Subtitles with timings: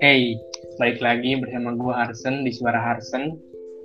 [0.00, 0.40] Hey,
[0.80, 3.36] balik lagi bersama gue Harsen di Suara Harsen.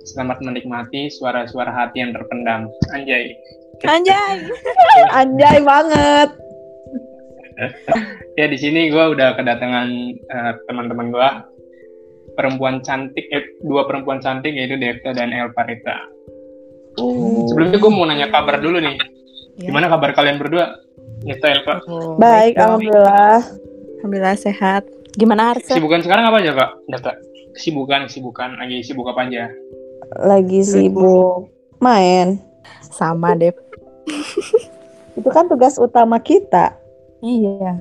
[0.08, 2.72] Selamat menikmati suara-suara hati yang terpendam.
[2.96, 3.36] Anjay.
[3.84, 4.48] Anjay.
[5.20, 6.40] Anjay banget.
[8.40, 9.88] ya di sini gue udah kedatangan
[10.32, 11.28] uh, teman-teman gue
[12.32, 16.00] perempuan cantik, eh, dua perempuan cantik yaitu Devta dan Elparita.
[16.96, 17.44] Uh.
[17.52, 18.96] Sebelumnya gue mau nanya kabar dulu nih.
[19.60, 19.68] Ya.
[19.68, 20.85] Gimana kabar kalian berdua?
[21.26, 21.74] Devta, Elpa.
[21.90, 23.38] Oh, baik, baik, alhamdulillah.
[23.98, 24.82] Alhamdulillah sehat.
[25.18, 25.74] Gimana Harsa?
[25.74, 26.70] Sibukan sekarang apa aja kak?
[26.86, 27.12] Devta.
[27.58, 28.54] Kesibukan, kesibukan.
[28.62, 29.50] Lagi sibuk apa aja?
[30.22, 31.50] Lagi sibuk
[31.82, 32.38] main.
[32.94, 33.58] Sama, Dev.
[35.18, 36.78] Itu kan tugas utama kita.
[37.24, 37.80] Iya.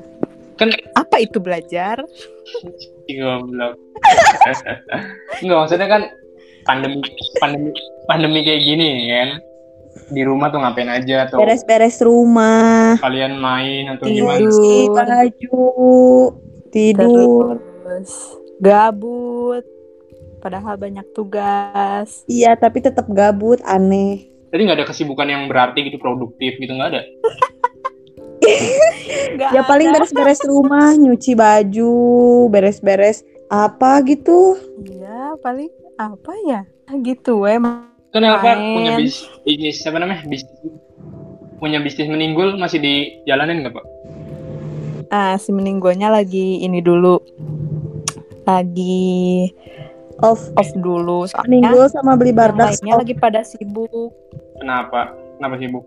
[0.55, 1.99] Kan apa itu belajar?
[3.11, 3.75] Goblok.
[5.43, 6.01] Enggak maksudnya kan
[6.63, 7.03] pandemi
[7.43, 7.69] pandemi
[8.07, 9.29] pandemi kayak gini kan.
[9.95, 11.39] Di rumah tuh ngapain aja tuh?
[11.39, 12.99] Beres-beres rumah.
[12.99, 14.91] Kalian main atau tidur, gimana?
[14.91, 15.65] baju,
[16.69, 17.55] tidur.
[17.57, 18.13] Terus
[18.59, 19.65] gabut.
[20.43, 22.21] Padahal banyak tugas.
[22.29, 24.29] Iya, tapi tetap gabut, aneh.
[24.53, 27.01] Jadi nggak ada kesibukan yang berarti gitu produktif gitu nggak ada?
[29.57, 31.95] ya paling beres-beres rumah, nyuci baju,
[32.53, 34.53] beres-beres apa gitu.
[34.85, 36.61] Iya, paling apa ya?
[37.01, 37.94] Gitu emang.
[38.15, 40.23] Kenapa punya bis bisnis apa namanya?
[40.23, 40.55] Bisnis
[41.59, 43.85] punya bisnis meninggul masih dijalanin nggak pak?
[45.11, 47.19] Ah, si meninggulnya lagi ini dulu,
[48.47, 49.51] lagi
[50.23, 51.27] off off dulu.
[51.27, 52.79] Soalnya Meninggal sama beli bardak.
[52.79, 54.15] Lainnya lagi pada sibuk.
[54.63, 55.11] Kenapa?
[55.35, 55.83] Kenapa sibuk?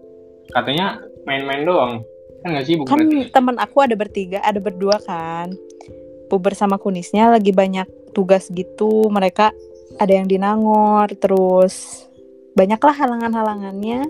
[0.53, 2.05] Katanya main-main doang
[2.43, 3.03] kan gak sibuk kan
[3.35, 5.53] teman aku ada bertiga ada berdua kan
[6.31, 9.51] puber sama kunisnya lagi banyak tugas gitu mereka
[9.99, 12.08] ada yang di Nangor terus
[12.59, 14.03] banyaklah halangan-halangannya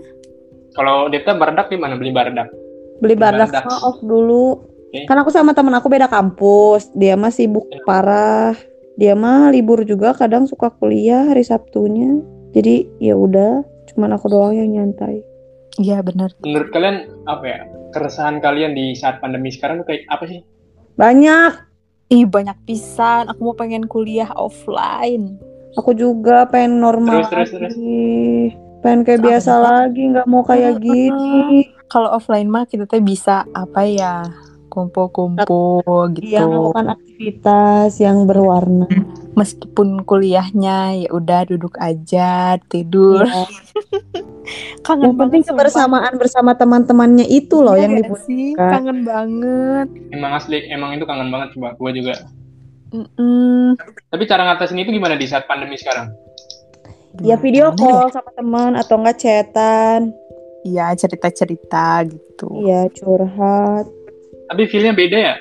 [0.73, 2.49] kalau Dita bardak di mana beli bardak
[2.97, 3.85] beli bardak, bardak.
[3.85, 5.05] off dulu okay.
[5.05, 7.85] kan aku sama teman aku beda kampus dia mah sibuk iya.
[7.85, 8.57] parah
[8.97, 12.17] dia mah libur juga kadang suka kuliah hari Sabtunya
[12.57, 13.61] jadi ya udah
[13.93, 15.29] cuman aku doang yang nyantai
[15.79, 16.35] Iya benar.
[16.43, 17.59] Menurut kalian apa ya
[17.95, 20.43] keresahan kalian di saat pandemi sekarang tuh kayak apa sih?
[20.99, 21.53] Banyak.
[22.11, 23.31] Ih banyak pisan.
[23.31, 25.39] Aku mau pengen kuliah offline.
[25.77, 27.77] Aku juga pengen normal terus, terus, lagi.
[28.55, 28.79] Terus.
[28.79, 31.69] Pengen kayak Sama biasa lagi, nggak mau kayak gini.
[31.89, 34.23] Kalau offline mah kita tuh bisa apa ya?
[34.69, 36.29] kumpul-kumpul gitu.
[36.29, 38.85] Iya, melakukan aktivitas yang berwarna.
[39.33, 43.25] Meskipun kuliahnya ya udah duduk aja, tidur.
[43.25, 43.43] Iya.
[44.85, 48.69] kangen yang penting kebersamaan bersama teman-temannya itu loh iya, yang dibutuhkan.
[48.81, 49.87] Kangen banget.
[50.09, 52.13] Emang asli, emang itu kangen banget coba gue juga.
[52.89, 53.65] Mm -mm.
[54.09, 56.09] Tapi cara ngatasin itu gimana di saat pandemi sekarang?
[57.21, 60.13] Ya video call sama teman atau enggak chatan.
[60.65, 62.65] Iya cerita-cerita gitu.
[62.65, 63.85] Iya curhat.
[64.49, 65.35] Tapi feelnya beda ya?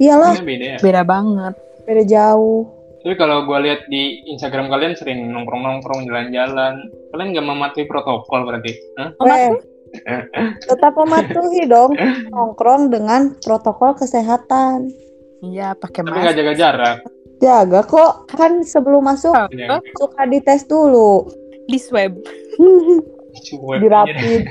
[0.00, 0.32] Iyalah.
[0.40, 0.78] beda ya?
[0.80, 1.54] Beda banget.
[1.84, 2.64] Beda jauh.
[3.00, 8.76] Tapi kalau gue lihat di Instagram kalian sering nongkrong-nongkrong jalan-jalan, kalian nggak mematuhi protokol berarti?
[9.00, 9.16] Huh?
[9.24, 9.56] Eh,
[10.68, 11.96] tetap mematuhi dong
[12.32, 14.92] nongkrong dengan protokol kesehatan.
[15.40, 16.14] Iya, pakai masker.
[16.14, 16.96] Tapi nggak jaga jarak.
[17.40, 19.80] Jaga kok, kan sebelum masuk ya.
[19.96, 21.24] suka dites dulu.
[21.64, 22.12] Di swab.
[23.80, 24.44] Dirapid.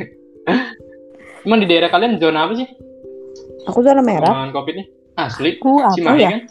[1.46, 2.68] Cuman di daerah kalian zona apa sih?
[3.70, 4.34] Aku zona merah.
[4.34, 4.86] Penanganan COVID-nya?
[5.14, 5.62] Asli?
[5.62, 6.30] Aku apa Cimahi, ya?
[6.34, 6.42] Kan?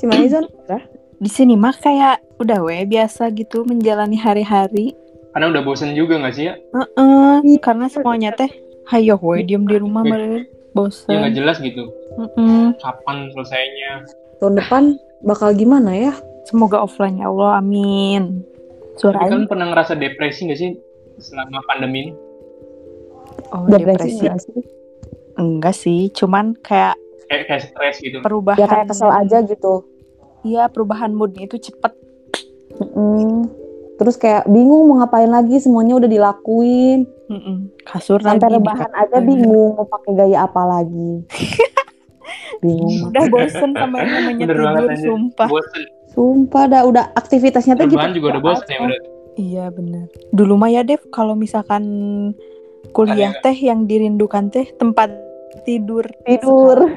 [0.00, 0.82] Cimahi zona merah.
[1.20, 4.96] Di sini mah kayak udah we biasa gitu menjalani hari-hari.
[5.36, 6.54] Karena udah bosen juga gak sih ya?
[6.72, 8.48] Uh -uh, karena semuanya teh
[8.88, 11.08] hayo we diem di rumah mereka bosen.
[11.08, 11.88] Ya gak jelas gitu.
[12.18, 12.74] -uh.
[12.82, 14.04] Kapan selesainya?
[14.42, 14.82] Tahun depan
[15.22, 16.12] bakal gimana ya?
[16.44, 18.44] Semoga offline ya Allah, amin.
[19.00, 20.76] Suara kan pernah ngerasa depresi gak sih
[21.18, 22.12] selama pandemi ini?
[23.54, 24.60] Oh, depresi, depresi
[25.34, 26.94] Enggak sih, cuman kayak
[27.26, 28.22] kayak, kayak stres gitu.
[28.22, 28.58] Perubahan.
[28.60, 29.74] Ya kayak kesel aja gitu.
[30.44, 31.90] Iya, perubahan moodnya itu cepet.
[32.78, 33.48] Mm-mm.
[33.98, 37.08] Terus kayak bingung mau ngapain lagi, semuanya udah dilakuin.
[37.24, 37.72] Mm-mm.
[37.82, 38.54] Kasur Sampai lagi.
[38.60, 41.24] rebahan aja bingung mau pakai gaya apa lagi.
[42.62, 43.08] bingung.
[43.12, 45.48] Udah bosen sama yang namanya Bener tidur, sumpah.
[45.48, 45.82] Bosen.
[46.14, 47.98] Sumpah dah udah aktivitasnya tuh gitu.
[48.14, 49.00] juga udah bosen ya udah.
[49.34, 50.06] Iya benar.
[50.30, 51.82] Dulu mah ya Dev kalau misalkan
[52.94, 55.10] kuliah teh yang dirindukan teh tempat
[55.62, 56.90] tidur tidur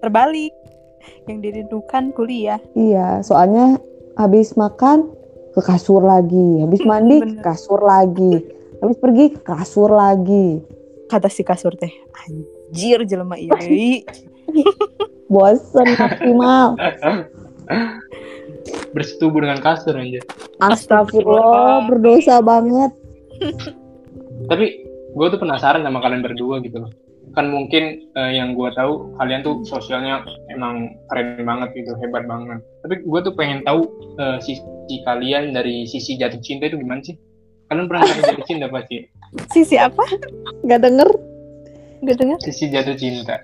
[0.00, 0.54] terbalik
[1.26, 3.76] yang dirindukan kuliah iya soalnya
[4.16, 5.10] habis makan
[5.54, 8.42] ke kasur lagi habis mandi ke kasur lagi
[8.82, 10.62] habis pergi ke kasur lagi.
[11.08, 11.92] Kata si kasur teh
[12.26, 14.04] anjir jelema ini
[15.32, 16.76] bosen maksimal.
[18.92, 20.20] Bersetubuh dengan kasur aja
[20.58, 22.90] astagfirullah berdosa banget.
[24.50, 24.66] Tapi
[25.14, 26.92] gue tuh penasaran sama kalian berdua gitu loh.
[27.36, 32.62] Kan mungkin uh, yang gue tahu kalian tuh sosialnya emang keren banget gitu hebat banget.
[32.82, 33.86] Tapi gue tuh pengen tahu
[34.18, 34.62] uh, sisi
[35.06, 37.14] kalian dari sisi jatuh cinta itu gimana sih
[37.68, 38.96] kalian pernah jatuh cinta pasti
[39.52, 40.04] sisi apa?
[40.64, 41.08] Nggak denger.
[42.04, 42.38] Nggak denger.
[42.40, 43.36] Sisi jatuh cinta.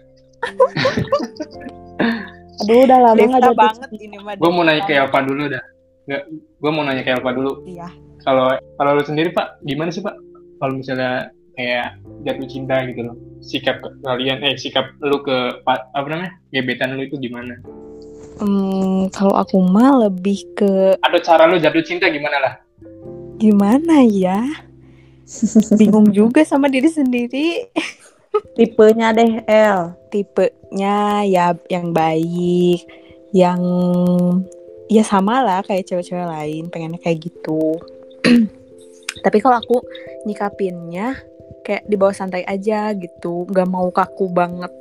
[2.64, 5.64] Aduh udah lama nggak jatuh banget ini mah gue mau nanya kayak apa dulu dah.
[6.08, 7.52] Nggak gue mau nanya kayak apa dulu.
[7.68, 7.88] Iya.
[8.24, 10.16] Kalau kalau lu sendiri pak gimana sih pak?
[10.62, 16.32] Kalau misalnya kayak jatuh cinta gitu loh sikap kalian eh sikap lu ke apa namanya
[16.50, 17.54] gebetan lu itu gimana?
[18.42, 22.54] Hmm, kalau aku mah lebih ke ada cara lu jatuh cinta gimana lah
[23.44, 24.40] gimana ya?
[25.80, 27.68] Bingung juga sama diri sendiri.
[28.56, 29.92] Tipenya deh El.
[30.08, 32.80] Tipenya ya yang baik
[33.34, 33.60] yang
[34.86, 37.76] ya sama lah kayak cewek-cewek lain pengennya kayak gitu.
[39.24, 39.76] Tapi kalau aku
[40.24, 41.18] nyikapinnya
[41.64, 44.72] kayak di bawah santai aja gitu nggak mau kaku banget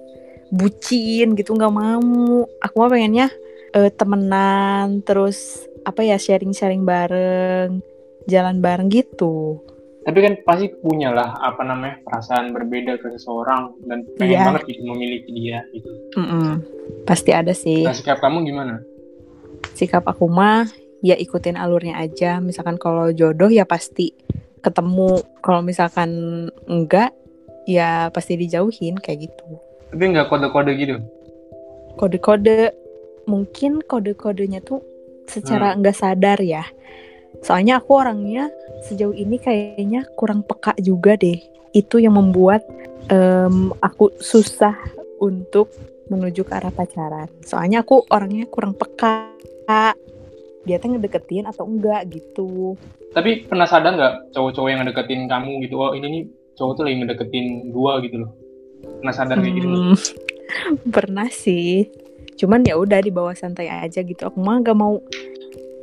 [0.53, 2.45] bucin gitu nggak mau.
[2.63, 3.27] Aku mah pengennya
[3.75, 7.92] uh, temenan terus apa ya sharing-sharing bareng
[8.27, 9.59] jalan bareng gitu.
[10.03, 14.45] Tapi kan pasti punya lah apa namanya perasaan berbeda ke seseorang dan pengen yeah.
[14.51, 15.91] banget gitu memiliki dia gitu.
[16.19, 16.51] Mm -mm.
[17.07, 17.87] pasti ada sih.
[17.87, 18.83] Nah, sikap kamu gimana?
[19.71, 20.67] Sikap aku mah
[20.99, 22.43] ya ikutin alurnya aja.
[22.43, 24.11] Misalkan kalau jodoh ya pasti
[24.59, 25.23] ketemu.
[25.39, 26.11] Kalau misalkan
[26.67, 27.15] enggak
[27.63, 29.47] ya pasti dijauhin kayak gitu.
[29.87, 30.99] Tapi enggak kode-kode gitu?
[31.95, 32.75] Kode-kode.
[33.23, 34.83] Mungkin kode-kodenya tuh
[35.31, 35.79] secara hmm.
[35.79, 36.67] enggak sadar ya
[37.43, 38.49] soalnya aku orangnya
[38.87, 41.37] sejauh ini kayaknya kurang peka juga deh.
[41.75, 42.63] Itu yang membuat
[43.11, 44.75] um, aku susah
[45.19, 45.71] untuk
[46.11, 47.27] menuju ke arah pacaran.
[47.43, 49.31] Soalnya aku orangnya kurang peka.
[50.63, 52.79] Dia tuh ngedeketin atau enggak gitu.
[53.11, 55.75] Tapi pernah sadar nggak cowok-cowok yang ngedeketin kamu gitu?
[55.79, 56.23] Oh ini nih
[56.55, 58.31] cowok tuh lagi ngedeketin gua gitu loh.
[58.99, 59.95] Pernah sadar kayak gitu hmm,
[60.95, 61.87] pernah sih.
[62.39, 64.27] Cuman ya udah di bawah santai aja gitu.
[64.27, 64.99] Aku mah gak mau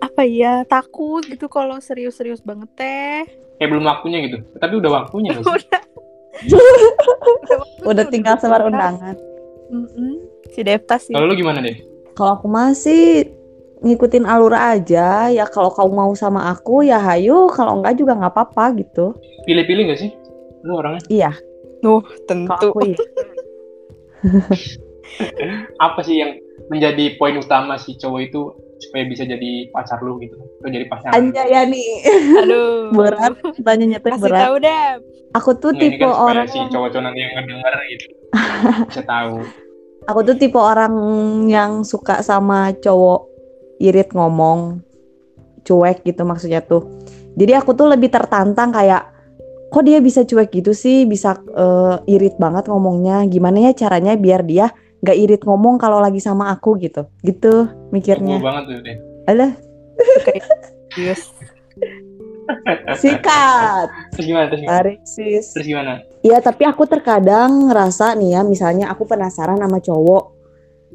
[0.00, 3.20] apa ya takut gitu kalau serius-serius banget teh.
[3.60, 4.38] Kayak belum waktunya gitu.
[4.56, 5.82] Tapi udah waktunya udah.
[7.90, 9.16] Udah tinggal sebar undangan.
[9.68, 10.14] mm -mm.
[10.50, 11.12] si Devta sih.
[11.12, 11.84] Kalau lu gimana deh?
[12.16, 13.28] Kalau aku masih
[13.84, 15.28] ngikutin alur aja.
[15.28, 17.52] Ya kalau kau mau sama aku ya hayu.
[17.52, 19.12] Kalau enggak juga nggak apa-apa gitu.
[19.44, 20.10] Pilih-pilih gak sih?
[20.64, 21.02] Lu orangnya?
[21.08, 21.32] Iya.
[21.80, 22.72] Nuh, tentu.
[22.72, 22.98] aku, iya.
[25.86, 26.36] apa sih yang
[26.68, 30.40] menjadi poin utama si cowok itu supaya bisa jadi pacar lu gitu.
[30.60, 31.90] Atau jadi pacar Anja ya nih.
[32.40, 32.90] Aduh.
[32.96, 34.40] Berat tanya nyata berat.
[34.48, 34.84] tahu deh
[35.36, 38.04] aku tuh Nggak, tipe kan orang si cowok-cowok nanti yang ngedenger gitu.
[38.90, 39.34] Bisa tahu.
[40.08, 40.94] Aku tuh tipe orang
[41.46, 43.28] yang suka sama cowok
[43.78, 44.80] irit ngomong
[45.62, 46.88] cuek gitu maksudnya tuh.
[47.36, 49.06] Jadi aku tuh lebih tertantang kayak
[49.70, 51.06] kok dia bisa cuek gitu sih?
[51.06, 53.22] Bisa uh, irit banget ngomongnya?
[53.30, 57.08] Gimana ya caranya biar dia nggak irit ngomong kalau lagi sama aku gitu.
[57.24, 58.38] Gitu mikirnya.
[58.40, 58.98] Aku banget tuh deh
[59.28, 59.52] alah.
[60.98, 61.30] Yes.
[63.02, 63.88] sikat.
[64.16, 64.74] Terus gimana terus gimana?
[64.74, 65.46] Tarik, sis.
[65.54, 65.92] terus gimana?
[66.20, 70.24] Iya tapi aku terkadang ngerasa nih ya misalnya aku penasaran sama cowok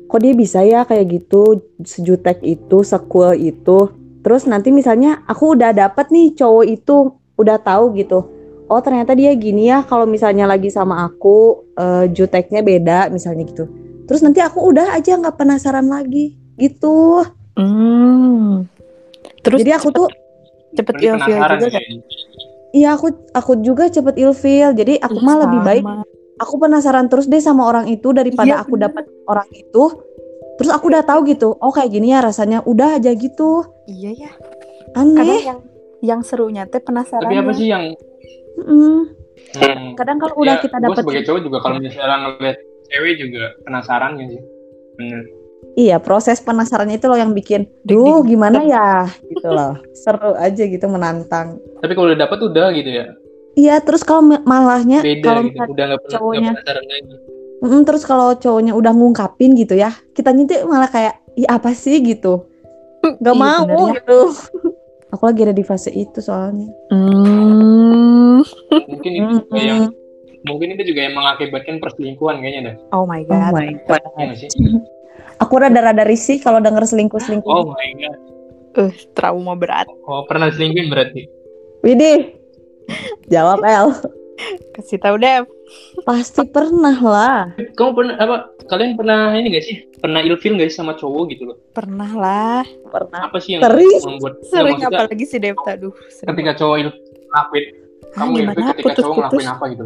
[0.06, 3.90] kok dia bisa ya kayak gitu sejutek itu sekul itu.
[4.22, 8.36] Terus nanti misalnya aku udah dapet nih cowok itu udah tahu gitu
[8.70, 13.66] oh ternyata dia gini ya kalau misalnya lagi sama aku uh, juteknya beda misalnya gitu
[14.06, 17.24] terus nanti aku udah aja nggak penasaran lagi gitu.
[17.56, 18.68] Hmm.
[19.40, 20.08] terus jadi aku tuh
[20.76, 21.72] cepet ilfil juga.
[21.72, 21.84] kan
[22.76, 24.76] iya aku aku juga cepet ilfil.
[24.76, 25.86] Jadi aku mah lebih baik
[26.36, 30.04] aku penasaran terus deh sama orang itu daripada iya, aku dapat orang itu.
[30.56, 33.64] Terus aku udah tahu gitu oh kayak gini ya rasanya udah aja gitu.
[33.88, 34.32] Iya ya.
[35.00, 35.16] Aneh.
[35.16, 35.60] Kadang yang
[36.06, 37.98] yang serunya teh penasaran tapi apa sih yang
[38.62, 39.00] mm.
[39.56, 39.96] Hmm.
[39.96, 42.58] kadang kalau udah ya, kita dapat sebagai cowok juga kalau misalnya ngeliat
[42.92, 44.42] cewek juga penasaran gak sih
[45.00, 45.24] bener
[45.76, 49.76] Iya, proses penasarannya itu loh yang bikin, duh gimana ya, gitu loh.
[50.06, 51.60] Seru aja gitu menantang.
[51.82, 53.06] Tapi kalau udah dapet udah gitu ya?
[53.60, 55.60] Iya, terus kalau malahnya kalau gitu.
[55.68, 56.52] udah gak pernah cowoknya,
[57.66, 61.98] Mm, terus kalau cowoknya udah ngungkapin gitu ya, kita tuh malah kayak, iya apa sih
[62.04, 62.46] gitu,
[63.02, 64.00] nggak iya, mau ya.
[64.00, 64.20] gitu.
[65.16, 66.68] Aku lagi ada di fase itu soalnya.
[66.92, 68.44] Mm.
[68.92, 69.82] Mungkin itu juga yang
[70.46, 72.76] mungkin itu juga yang mengakibatkan perselingkuhan kayaknya dah.
[72.94, 73.52] Oh my god.
[73.52, 74.02] Oh my god.
[74.18, 74.34] Ya,
[75.44, 77.50] Aku rada-rada risih kalau denger selingkuh-selingkuh.
[77.50, 78.20] Oh my god.
[78.76, 79.88] Uh, trauma berat.
[80.08, 81.28] Oh, pernah selingkuhin berarti?
[81.84, 82.36] Widih,
[83.32, 83.88] Jawab El.
[84.76, 85.48] Kasih tahu Dev.
[86.04, 87.56] Pasti pernah lah.
[87.56, 88.36] Kamu pernah apa?
[88.68, 89.78] Kalian pernah ini gak sih?
[90.04, 91.58] Pernah ilfil gak sih sama cowok gitu loh?
[91.72, 92.64] Pernah lah.
[92.92, 93.32] Pernah.
[93.32, 94.02] Apa sih yang Sering.
[94.04, 95.96] membuat Sering apalagi si Dev aduh.
[96.12, 97.85] Ketika cowok ilfil
[98.16, 98.52] kamu gimana?
[98.54, 99.16] ilfil ketika cowok Putus-putus.
[99.20, 99.86] ngelakuin apa gitu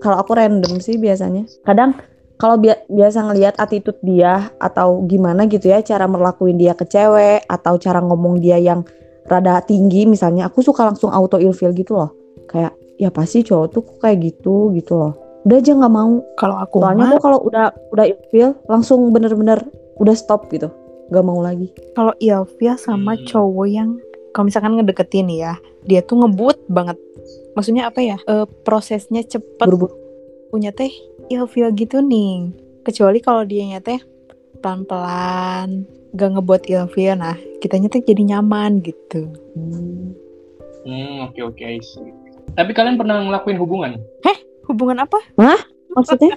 [0.00, 1.44] Kalau aku random sih biasanya.
[1.60, 1.90] Kadang
[2.34, 7.44] kalau bia- biasa ngelihat attitude dia atau gimana gitu ya cara merlakuin dia ke cewek
[7.46, 8.80] atau cara ngomong dia yang
[9.24, 12.10] rada tinggi misalnya aku suka langsung auto ilfil gitu loh
[12.46, 15.12] kayak ya pasti cowok tuh kok kayak gitu gitu loh
[15.42, 19.60] udah aja nggak mau Kalau aku soalnya mah, aku kalau udah udah ilfil langsung bener-bener
[19.94, 20.68] udah stop gitu
[21.06, 23.24] nggak mau lagi kalau ilfil sama Hmm.
[23.24, 23.88] cowok yang
[24.28, 25.54] kalau misalkan ngedeketin ya,
[25.84, 26.98] dia tuh ngebut banget.
[27.54, 28.16] Maksudnya apa ya?
[28.20, 29.62] Eh, prosesnya cepet.
[29.62, 29.94] buru-buru
[30.50, 30.90] Punya teh
[31.26, 32.54] ilfil gitu nih.
[32.82, 33.98] Kecuali kalau dia teh
[34.58, 35.82] pelan-pelan,
[36.12, 37.14] gak ngebuat ilfil.
[37.14, 39.30] Nah, kitanya teh jadi nyaman gitu.
[39.54, 40.14] Hmm.
[40.84, 42.12] hmm oke oke I see.
[42.54, 43.96] tapi kalian pernah ngelakuin hubungan
[44.68, 45.16] Hubungan apa?
[45.96, 46.36] maksudnya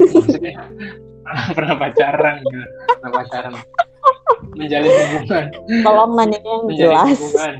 [0.00, 0.56] maksudnya
[1.56, 2.64] pernah pacaran gitu
[2.96, 3.52] pernah pacaran
[4.56, 5.44] menjalin hubungan
[5.84, 7.54] tolong nanya yang menjalin jelas hubungan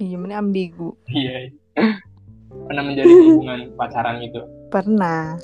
[0.00, 0.96] Iya, mana ambigu.
[1.12, 1.52] iya
[2.66, 5.34] pernah menjalin hubungan pacaran gitu Pernah.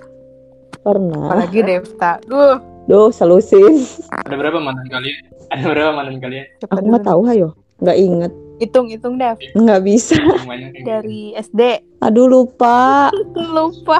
[0.78, 2.22] pernah Apalagi Devta.
[2.22, 3.82] Duh, Duh, selusin.
[4.14, 7.48] ada berapa mantan kalian ada berapa mantan kalian Aku nggak tahu, hayo.
[7.76, 8.32] Nggak inget.
[8.56, 9.36] Hitung-hitung Dev.
[9.52, 10.14] Nggak bisa.
[10.16, 10.86] kayak gitu.
[10.86, 11.60] Dari SD.
[12.00, 13.10] Aduh, lupa.
[13.56, 13.98] Lupa.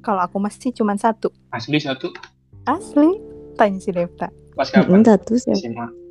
[0.00, 1.32] Kalau aku masih cuma satu.
[1.48, 2.12] asli satu
[2.64, 3.08] Asli.
[3.54, 4.28] Tanya si Devta.
[4.52, 5.54] pas kapan satu sih.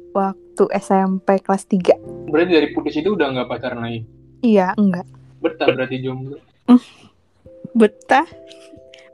[0.09, 1.93] Waktu SMP kelas 3.
[2.27, 4.01] berarti dari putus itu udah nggak pacaran lagi
[4.41, 5.05] Iya, enggak.
[5.37, 6.41] betah berarti jomblo
[7.77, 8.25] Betah.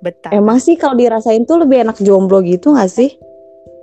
[0.04, 0.32] Betah.
[0.36, 3.16] Emang sih kalau dirasain tuh lebih enak jomblo gitu nggak sih?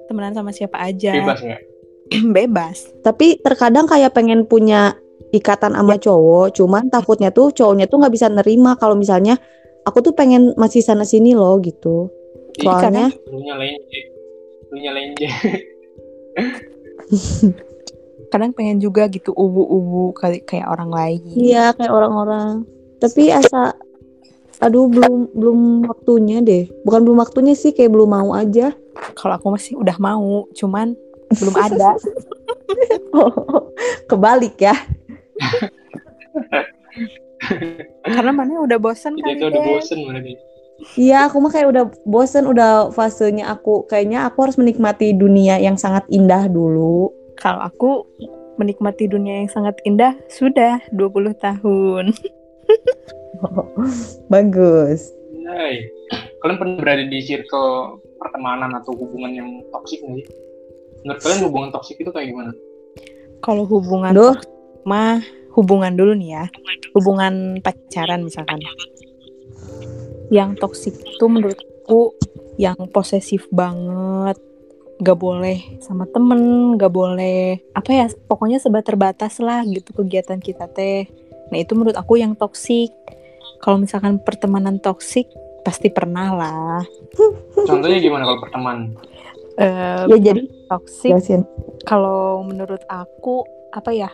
[0.08, 1.16] Temenan sama siapa aja.
[1.16, 1.62] bebas nggak
[2.36, 2.90] Bebas.
[3.04, 4.98] Tapi terkadang kayak pengen punya
[5.30, 9.38] ikatan sama cowok, cuman takutnya tuh cowoknya tuh nggak bisa nerima kalau misalnya
[9.86, 12.10] aku tuh pengen masih sana sini loh gitu.
[12.58, 13.78] Soalnya lu nyalain
[14.70, 15.10] lu nyalain
[18.30, 21.20] Kadang pengen juga gitu ubu-ubu kali kayak orang lain.
[21.34, 22.62] iya kayak orang-orang.
[23.02, 23.74] Tapi asa
[24.60, 25.58] aduh belum belum
[25.90, 26.70] waktunya deh.
[26.86, 28.72] Bukan belum waktunya sih kayak belum mau aja.
[29.18, 30.94] Kalau aku masih udah mau, cuman
[31.34, 31.96] belum ada.
[34.10, 34.76] Kebalik ya.
[38.04, 39.68] Karena mana udah bosan kita kali itu udah deh.
[39.74, 40.32] bosen berarti
[40.96, 45.76] Iya, aku mah kayak udah bosen, udah fasenya aku kayaknya aku harus menikmati dunia yang
[45.76, 47.12] sangat indah dulu.
[47.40, 47.90] Kalau aku
[48.60, 52.12] menikmati dunia yang sangat indah sudah 20 tahun.
[54.32, 55.16] Bagus.
[55.50, 55.88] Hai.
[56.40, 60.26] kalian pernah berada di circle pertemanan atau hubungan yang toksik nggak sih
[61.02, 62.52] menurut kalian hubungan toksik itu kayak gimana
[63.40, 64.48] Kalau hubungan toksik
[64.84, 65.20] mah
[65.56, 66.44] hubungan dulu nih ya.
[66.94, 68.60] Hubungan pacaran misalkan.
[70.30, 72.14] Yang toksik itu menurutku
[72.60, 74.38] yang posesif banget.
[75.00, 80.68] Gak boleh sama temen, gak boleh apa ya, pokoknya sebat terbatas lah gitu kegiatan kita
[80.68, 81.08] teh.
[81.48, 82.92] Nah itu menurut aku yang toksik.
[83.60, 85.28] Kalau misalkan pertemanan toksik
[85.64, 86.80] pasti pernah lah.
[87.68, 88.96] contohnya gimana kalau pertemanan
[89.60, 91.12] Eh, Ya jadi toksik
[91.84, 93.44] kalau menurut aku
[93.76, 94.08] apa ya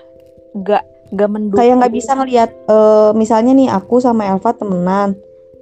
[0.58, 0.82] gak
[1.14, 5.14] gak mendukung Kayak nggak bisa ngelihat eh, misalnya nih aku sama Elva temenan.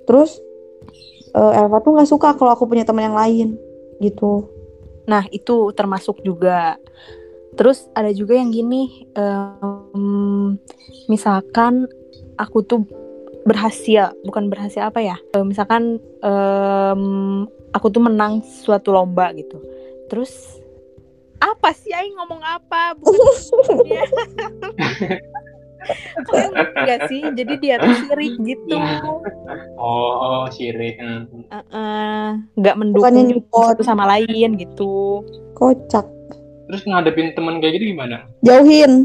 [0.08, 0.40] Terus
[1.36, 3.60] eh, Elva tuh nggak suka kalau aku punya teman yang lain
[4.00, 4.48] gitu.
[5.04, 6.80] Nah itu termasuk juga.
[7.54, 10.58] Terus ada juga yang gini em,
[11.06, 11.86] misalkan
[12.34, 12.82] aku tuh
[13.46, 15.16] berhasil bukan berhasil apa ya?
[15.36, 17.02] Eh, misalkan em,
[17.70, 19.62] aku tuh menang suatu lomba gitu.
[20.10, 20.58] Terus
[21.38, 22.96] apa sih Aing ngomong apa?
[22.96, 23.14] Bukan.
[26.24, 28.76] Kalian ngerti gak sih jadi dia tuh sirik gitu
[29.76, 31.26] oh sirik Hmm.
[31.46, 33.74] Heeh, nggak mendukung Bukannya nyupport.
[33.74, 35.20] satu sama lain gitu
[35.52, 36.06] Kocak.
[36.64, 39.04] terus ngadepin teman kayak gitu gimana Jauhin.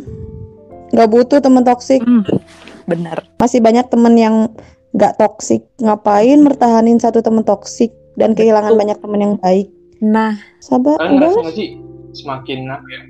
[0.90, 2.02] Nggak butuh teman toksik.
[2.02, 2.24] Hmm,
[2.86, 4.36] bener Masih banyak temen yang
[4.90, 5.62] nggak toksik.
[5.78, 8.82] Ngapain mertahanin satu teman toksik dan kehilangan Betul.
[8.82, 9.68] banyak teman yang baik?
[10.00, 11.76] nah Sabar, udah sih
[12.14, 13.02] semakin apa ya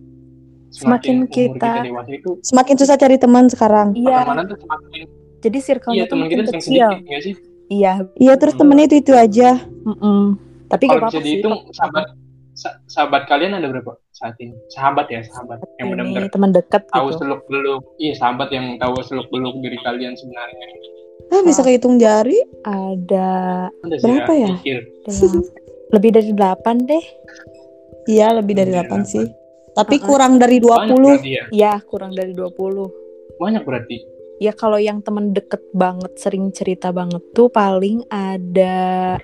[0.71, 3.88] Semakin umur kita- dewasa itu Semakin susah cari teman sekarang.
[3.93, 4.21] iya.
[4.21, 5.01] Pertemanan tuh semakin
[5.39, 6.71] jadi circle-nya iya teman kita makin semakin kecil.
[6.89, 7.35] sedikit nggak sih.
[7.69, 7.93] Iya.
[8.15, 9.49] Iya, terus temennya itu itu aja.
[9.81, 10.21] mm-mm.
[10.67, 11.25] tapi gak kalau apa-apa bisa sih.
[11.27, 12.05] dihitung sahabat
[12.53, 14.53] sa- sahabat kalian ada berapa saat ini?
[14.67, 17.17] Sahabat ya sahabat yang ini benar-benar teman dekat tahu gitu.
[17.19, 20.65] seluk beluk iya sahabat yang tahu seluk beluk diri kalian sebenarnya.
[21.29, 22.38] Ah, bisa kehitung jari?
[22.61, 23.29] ada
[23.71, 24.49] ada sih Berapa ya?
[24.49, 24.77] ada.
[25.89, 27.05] Lebih dari 8 deh.
[28.07, 29.25] Iya, lebih dari Lebih dari 8 sih.
[29.73, 30.07] Tapi Uh-uh.
[30.07, 31.05] kurang dari banyak 20.
[31.05, 31.43] berarti ya?
[31.51, 32.89] Ya kurang dari 20
[33.38, 33.97] banyak berarti?
[34.39, 39.15] Ya kalau yang teman deket banget sering cerita banget tuh paling ada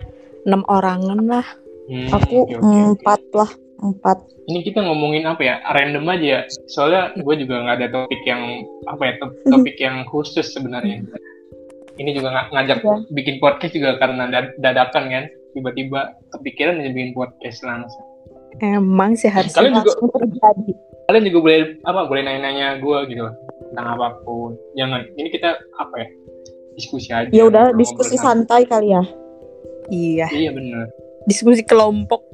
[0.43, 1.47] enam orangan lah.
[1.85, 2.65] Hmm, Aku oke, oke.
[2.97, 4.17] empat lah, empat.
[4.45, 5.55] Ini kita ngomongin apa ya?
[5.63, 6.39] Random aja ya.
[6.65, 8.41] Soalnya gue juga nggak ada topik yang
[8.85, 11.01] apa ya top- topik yang khusus sebenarnya.
[11.95, 12.95] Ini juga ng- ngajak Ya.
[13.07, 15.25] bikin podcast juga karena dad- dadakan kan.
[15.55, 15.99] Tiba-tiba
[16.35, 18.03] kepikiran aja bikin podcast langsung
[18.57, 20.73] Emang sih harus Kalian juga- terjadi
[21.05, 23.29] kalian juga boleh apa boleh nanya-nanya gue gitu
[23.67, 26.07] tentang apa pun jangan ini kita apa ya
[26.73, 28.65] diskusi aja ya udah diskusi santai.
[28.65, 29.03] santai kali ya
[29.85, 30.89] Iya, iya bener
[31.23, 32.25] diskusi kelompok.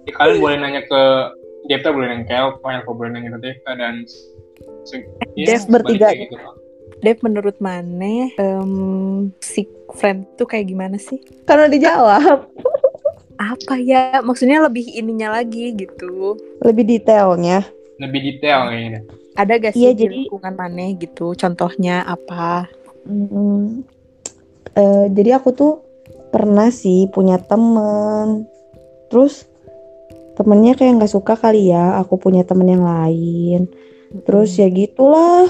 [0.00, 1.02] Ya, kalian boleh nanya ke
[1.66, 4.06] Devta boleh nanya ke Elva Elva boleh nanya ke Devta dan
[4.84, 6.10] se- ya, Dev bertiga.
[6.12, 6.34] gitu.
[7.00, 8.72] Dev menurut Mane em,
[9.38, 11.18] si friend tuh kayak gimana sih?
[11.42, 12.46] karena dijawab
[13.40, 14.20] Apa ya?
[14.20, 16.36] Maksudnya lebih ininya lagi gitu.
[16.60, 17.64] lebih detailnya.
[17.96, 19.00] Lebih detail kayaknya
[19.36, 21.32] Ada gak sih Iya, di jadi- lingkungan Mane gitu?
[21.32, 22.68] Contohnya apa?
[23.08, 23.80] Hmm,
[24.76, 25.72] eh, jadi aku tuh
[26.28, 28.44] pernah sih punya temen.
[29.08, 29.48] Terus
[30.36, 33.72] temennya kayak nggak suka kali ya aku punya temen yang lain.
[34.28, 35.48] Terus ya gitulah.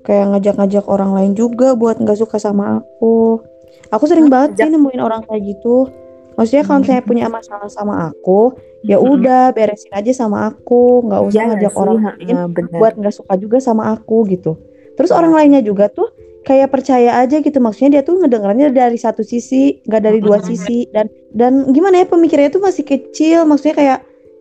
[0.00, 3.42] Kayak ngajak-ngajak orang lain juga buat nggak suka sama aku.
[3.90, 5.90] Aku sering banget sih nemuin orang kayak gitu
[6.34, 6.88] maksudnya kalau Hmm.
[6.88, 9.12] saya punya masalah sama aku ya Mm-mm.
[9.18, 11.80] udah beresin aja sama aku nggak usah nggak ngajak sih?
[11.80, 12.78] orang lain bener.
[12.78, 14.56] buat nggak suka juga sama aku gitu.
[14.94, 16.08] Terus orang lainnya juga tuh
[16.40, 20.48] kayak percaya aja gitu maksudnya dia tuh ngedengarnya dari satu sisi nggak dari dua Mm-mm.
[20.48, 23.98] sisi dan dan gimana ya pemikirannya tuh masih kecil maksudnya kayak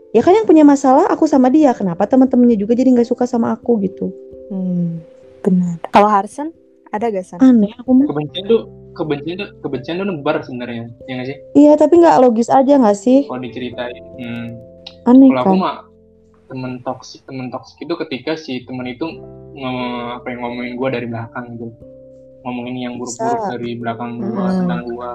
[0.10, 3.52] ya kan yang punya masalah aku sama dia kenapa teman-temannya juga jadi nggak suka sama
[3.52, 4.10] aku gitu
[4.50, 5.04] Hmm,
[5.46, 5.78] benar.
[5.92, 6.50] Kalau Harsen
[6.90, 7.38] ada gak San?
[7.38, 8.62] aneh aku mah kebencian tuh
[8.94, 11.38] kebencian tuh kebencian tuh nebar sebenarnya ya nggak sih?
[11.56, 13.26] Iya tapi nggak logis aja nggak sih?
[13.26, 14.48] Kalau diceritain hmm.
[15.08, 15.60] aneh kalau aku kan?
[15.60, 15.76] mah
[16.50, 19.06] temen toksik temen toksik itu ketika si temen itu
[19.54, 21.70] nge- apa yang ngomongin gue dari belakang gitu.
[22.40, 24.58] Ngomongin yang buruk-buruk dari belakang gue Hmm.
[24.66, 25.10] tentang gue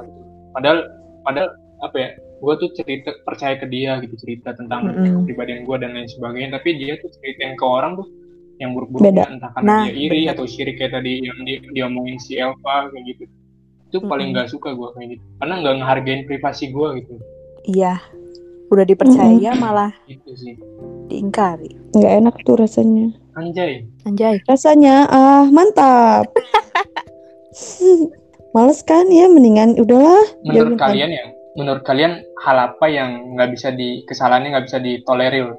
[0.55, 0.79] padahal
[1.25, 1.49] padahal
[1.83, 5.25] apa ya gue tuh cerita percaya ke dia gitu cerita tentang Mm-mm.
[5.25, 6.61] kepribadian gue dan lain sebagainya.
[6.61, 8.07] Tapi dia tuh ceritain ke orang tuh
[8.63, 10.39] yang buruk-buruknya entah karena Nah, dia iri benar.
[10.39, 13.25] atau syirik kayak tadi yang di, diomongin si Elva kayak gitu
[13.95, 15.25] itu paling nggak suka gue kayak gitu.
[15.39, 17.15] Karena nggak ngehargain privasi gue gitu.
[17.71, 18.03] Iya.
[18.75, 20.59] Udah dipercaya malah itu sih.
[21.07, 21.79] diingkari.
[21.95, 23.15] nggak enak tuh rasanya.
[23.39, 23.87] Anjay.
[24.03, 24.43] Anjay.
[24.51, 26.27] rasanya ah mantap.
[28.55, 29.07] Males kan?
[29.15, 30.27] Ya mendingan udahlah.
[30.43, 31.31] Menurut kalian ya?
[31.55, 35.55] Menurut kalian hal apa yang nggak bisa di kesalahannya nggak bisa ditolerir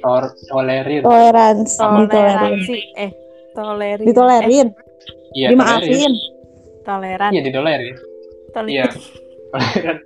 [0.00, 1.76] Tor, tolerir toleransi.
[1.76, 2.78] Toleransi.
[2.96, 3.12] Eh,
[3.52, 4.00] tolerir.
[4.00, 4.72] ditolerin?
[5.36, 6.12] Iya dimaafin
[6.84, 7.30] toleran.
[7.32, 7.96] iya ditolerir
[8.52, 8.84] Tole- iya
[9.50, 9.98] toleran.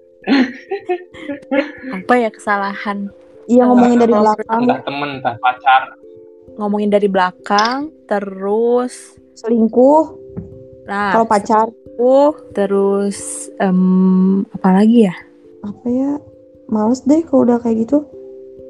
[1.89, 3.09] Apa ya kesalahan?
[3.49, 4.61] iya ngomongin dari belakang.
[4.69, 5.83] entah temen entah pacar.
[6.59, 10.05] Ngomongin dari belakang, terus selingkuh.
[10.85, 11.71] Nah, kalau pacar.
[11.71, 15.15] selingkuh, terus em, apa lagi ya?
[15.65, 16.13] apa ya?
[16.69, 18.05] Males deh kalau udah kayak gitu.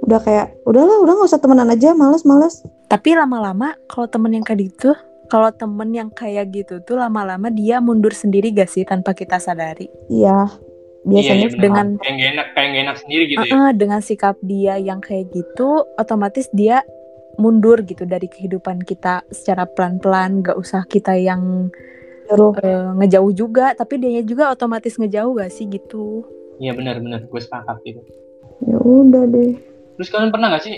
[0.07, 2.62] Udah kayak udahlah udah nggak usah temenan aja males males.
[2.87, 4.94] Tapi lama-lama kalau temen yang kayak gitu,
[5.29, 9.87] kalau temen yang kayak gitu tuh lama-lama dia mundur sendiri gak sih tanpa kita sadari?
[10.09, 10.49] iya.
[11.09, 13.53] Biasanya iya, iya, dengan- kayak nggak enak kayak nggak enak sendiri gitu ya?
[13.55, 16.85] Uh-uh, dengan sikap dia yang kayak gitu, otomatis dia
[17.38, 21.71] mundur gitu dari kehidupan kita secara pelan-pelan, gak usah kita yang
[22.29, 26.27] suruh eh, ngejauh juga, tapi dia juga otomatis ngejauh gak sih gitu?
[26.59, 28.03] iya benar-benar gue sepakat gitu.
[28.67, 29.55] Ya udah deh.
[29.95, 30.77] Terus kalian pernah nggak sih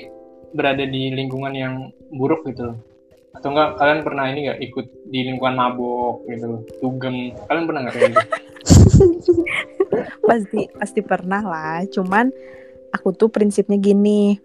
[0.53, 1.75] berada di lingkungan yang
[2.13, 2.71] buruk gitu?
[2.71, 2.77] loh
[3.31, 7.17] atau enggak kalian pernah ini nggak ikut di lingkungan mabok gitu loh dugem
[7.47, 8.27] kalian pernah nggak kayak gitu
[10.23, 11.83] Pasti pasti pernah lah.
[11.85, 12.31] Cuman
[12.91, 14.39] aku tuh prinsipnya gini,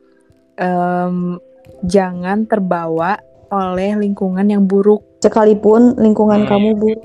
[0.55, 1.37] em,
[1.81, 3.19] jangan terbawa
[3.49, 5.03] oleh lingkungan yang buruk.
[5.15, 6.49] sekalipun lingkungan Hmm.
[6.49, 7.01] kamu buruk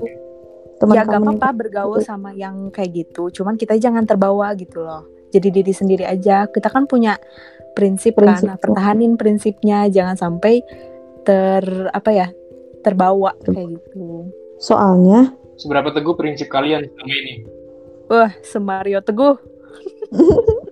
[0.77, 3.33] teman ya gak apa-apa bergaul sama yang kayak gitu.
[3.33, 5.09] Cuman kita jangan terbawa gitu loh.
[5.29, 6.45] Jadi diri sendiri aja.
[6.45, 7.17] Kita kan punya
[7.73, 8.45] prinsip, Prinsip.
[8.45, 8.53] kan.
[8.53, 9.89] Nah, pertahanin prinsipnya.
[9.89, 10.61] Jangan sampai
[11.21, 12.27] ter apa ya
[12.81, 14.31] terbawa kayak gitu.
[14.57, 17.33] soalnya seberapa teguh prinsip kalian selama ini?
[18.11, 19.37] Wah, Semario Teguh.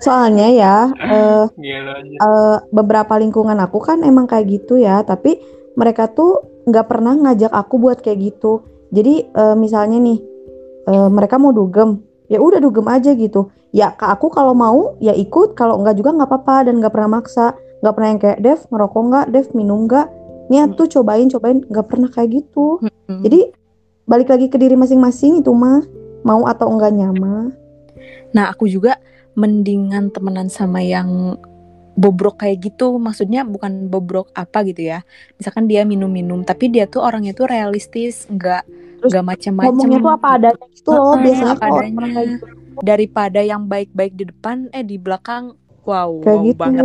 [0.00, 5.36] soalnya ya eh, aja eh, beberapa lingkungan aku kan emang kayak gitu ya tapi
[5.76, 8.64] mereka tuh nggak pernah ngajak aku buat kayak gitu.
[8.90, 10.18] Jadi eh, misalnya nih
[10.88, 12.00] eh, mereka mau dugem
[12.32, 13.52] ya udah dugem aja gitu.
[13.70, 17.20] Ya ke aku kalau mau ya ikut kalau enggak juga nggak apa-apa dan nggak pernah
[17.20, 20.08] maksa nggak pernah yang kayak Dev ngerokok nggak Dev minum nggak
[20.50, 23.26] nih tuh cobain cobain nggak pernah kayak gitu Hmm.
[23.26, 23.50] jadi
[24.06, 25.82] balik lagi ke diri masing-masing itu mah
[26.22, 27.50] mau atau enggak nyaman
[28.30, 28.98] Nah, aku juga
[29.34, 31.38] mendingan temenan sama yang
[31.98, 32.96] bobrok kayak gitu.
[32.96, 35.02] Maksudnya bukan bobrok apa gitu ya.
[35.36, 38.62] Misalkan dia minum-minum, tapi dia tuh orangnya tuh realistis, nggak
[39.00, 42.20] Terus gak macem-macem ngomongnya tuh apa adanya gitu loh biasanya apa adanya.
[42.28, 42.46] gitu
[42.84, 46.58] daripada yang baik-baik di depan eh di belakang wow kayak wow gitu.
[46.58, 46.84] banget.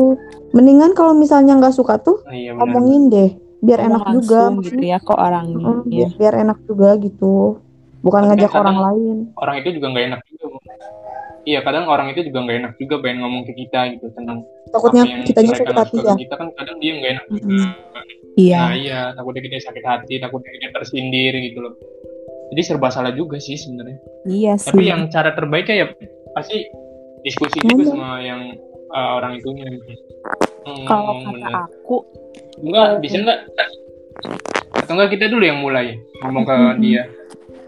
[0.51, 4.41] Mendingan kalau misalnya nggak suka tuh Nah, iya ngomongin deh biar Ngomong enak juga.
[4.61, 5.85] gitu ya orangnya Heeh, Iya.
[5.85, 7.33] biar, biar enak juga gitu.
[7.99, 9.17] Bukan Tapi ngajak kadang- orang lain.
[9.35, 10.45] orang itu juga nggak enak juga
[11.45, 15.05] iya kadang orang itu juga nggak enak juga pengen ngomong ke kita gitu tentang takutnya
[15.05, 16.13] mereka sakit hati ya.
[16.17, 17.45] kita kan kadang dia nggak enak juga.
[18.35, 18.57] Iya.
[18.59, 21.73] Nah iya takutnya kita sakit hati takutnya kita tersindir gitu loh.
[22.49, 23.97] Jadi serba salah juga sih sebenarnya.
[24.25, 24.69] Iya sih.
[24.69, 25.87] tapi yang cara terbaiknya ya
[26.33, 26.65] pasti
[27.21, 27.89] diskusi juga Ngomong.
[27.89, 28.41] sama yang
[28.95, 29.67] uh, orang itunya.
[30.65, 31.53] Hmm, kalau kata bener.
[31.67, 31.95] aku
[32.63, 33.39] enggak bisa enggak?
[34.73, 37.03] Atau enggak kita dulu yang mulai ngomong ke dia.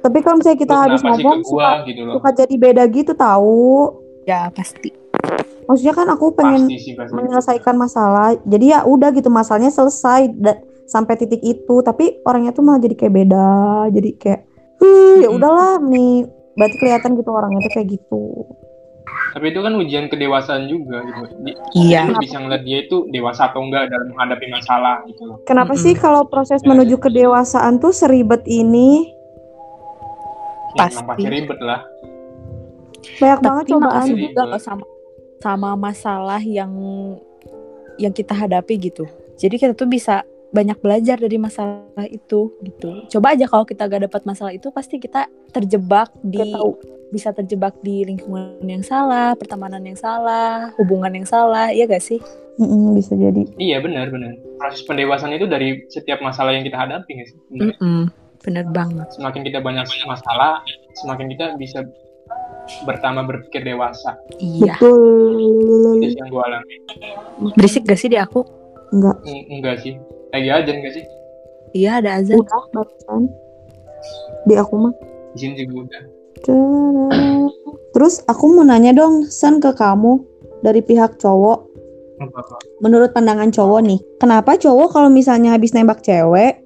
[0.01, 2.13] Tapi kalau misalnya kita Terus habis ngomong gua gitu loh?
[2.17, 3.67] suka jadi beda gitu tahu?
[4.23, 4.89] Ya pasti.
[5.67, 7.11] Maksudnya kan aku pengen pasti sih pasti.
[7.11, 8.39] menyelesaikan masalah.
[8.47, 11.75] Jadi ya udah gitu masalahnya selesai da- sampai titik itu.
[11.83, 13.51] Tapi orangnya tuh malah jadi kayak beda.
[13.91, 14.41] Jadi kayak
[14.79, 16.23] "Hmm, ya udahlah nih.
[16.55, 18.23] Berarti kelihatan gitu orangnya tuh kayak gitu
[19.37, 21.21] tapi itu kan ujian kedewasaan juga gitu.
[21.45, 22.09] Di- iya.
[22.09, 25.37] lu bisa ngeliat dia itu dewasa atau enggak dalam menghadapi masalah gitu loh.
[25.45, 25.83] Kenapa Mm-mm.
[25.85, 29.13] sih kalau proses menuju kedewasaan tuh seribet ini?
[30.73, 31.05] Ya, Pasti.
[31.05, 31.81] pasti ribet lah.
[33.21, 33.85] Banyak banget tapi cobaan.
[33.93, 34.25] makasih Ribet.
[34.33, 34.85] juga loh sama
[35.37, 36.71] sama masalah yang
[38.01, 39.05] yang kita hadapi gitu.
[39.37, 42.89] Jadi kita tuh bisa banyak belajar dari masalah itu gitu.
[43.11, 47.75] Coba aja kalau kita gak dapat masalah itu pasti kita terjebak di tahu bisa terjebak
[47.79, 52.19] di lingkungan yang salah pertemanan yang salah hubungan yang salah ya gak sih?
[52.57, 53.45] Mm-mm, bisa jadi.
[53.61, 54.33] Iya benar benar.
[54.57, 57.37] Proses pendewasaan itu dari setiap masalah yang kita hadapi nggak sih?
[57.53, 58.09] Mm-mm,
[58.41, 59.07] bener banget.
[59.13, 60.65] Semakin kita banyak masalah
[60.97, 61.85] semakin kita bisa
[62.89, 64.17] bertambah berpikir dewasa.
[64.41, 64.75] Iya.
[64.81, 66.01] Betul.
[66.01, 66.75] Itu yang gue alami.
[67.53, 68.41] Berisik gak sih di aku?
[68.89, 69.93] Enggak Eng- enggak sih.
[70.33, 71.05] Lagi aja enggak sih?
[71.77, 73.29] Iya ada azan udah barusan.
[74.49, 74.93] Di aku mah.
[75.35, 76.16] Di sini juga udah.
[77.97, 80.21] Terus aku mau nanya dong, San ke kamu
[80.61, 81.65] dari pihak cowok.
[82.81, 86.61] Menurut pandangan cowok nih, kenapa cowok kalau misalnya habis nembak cewek,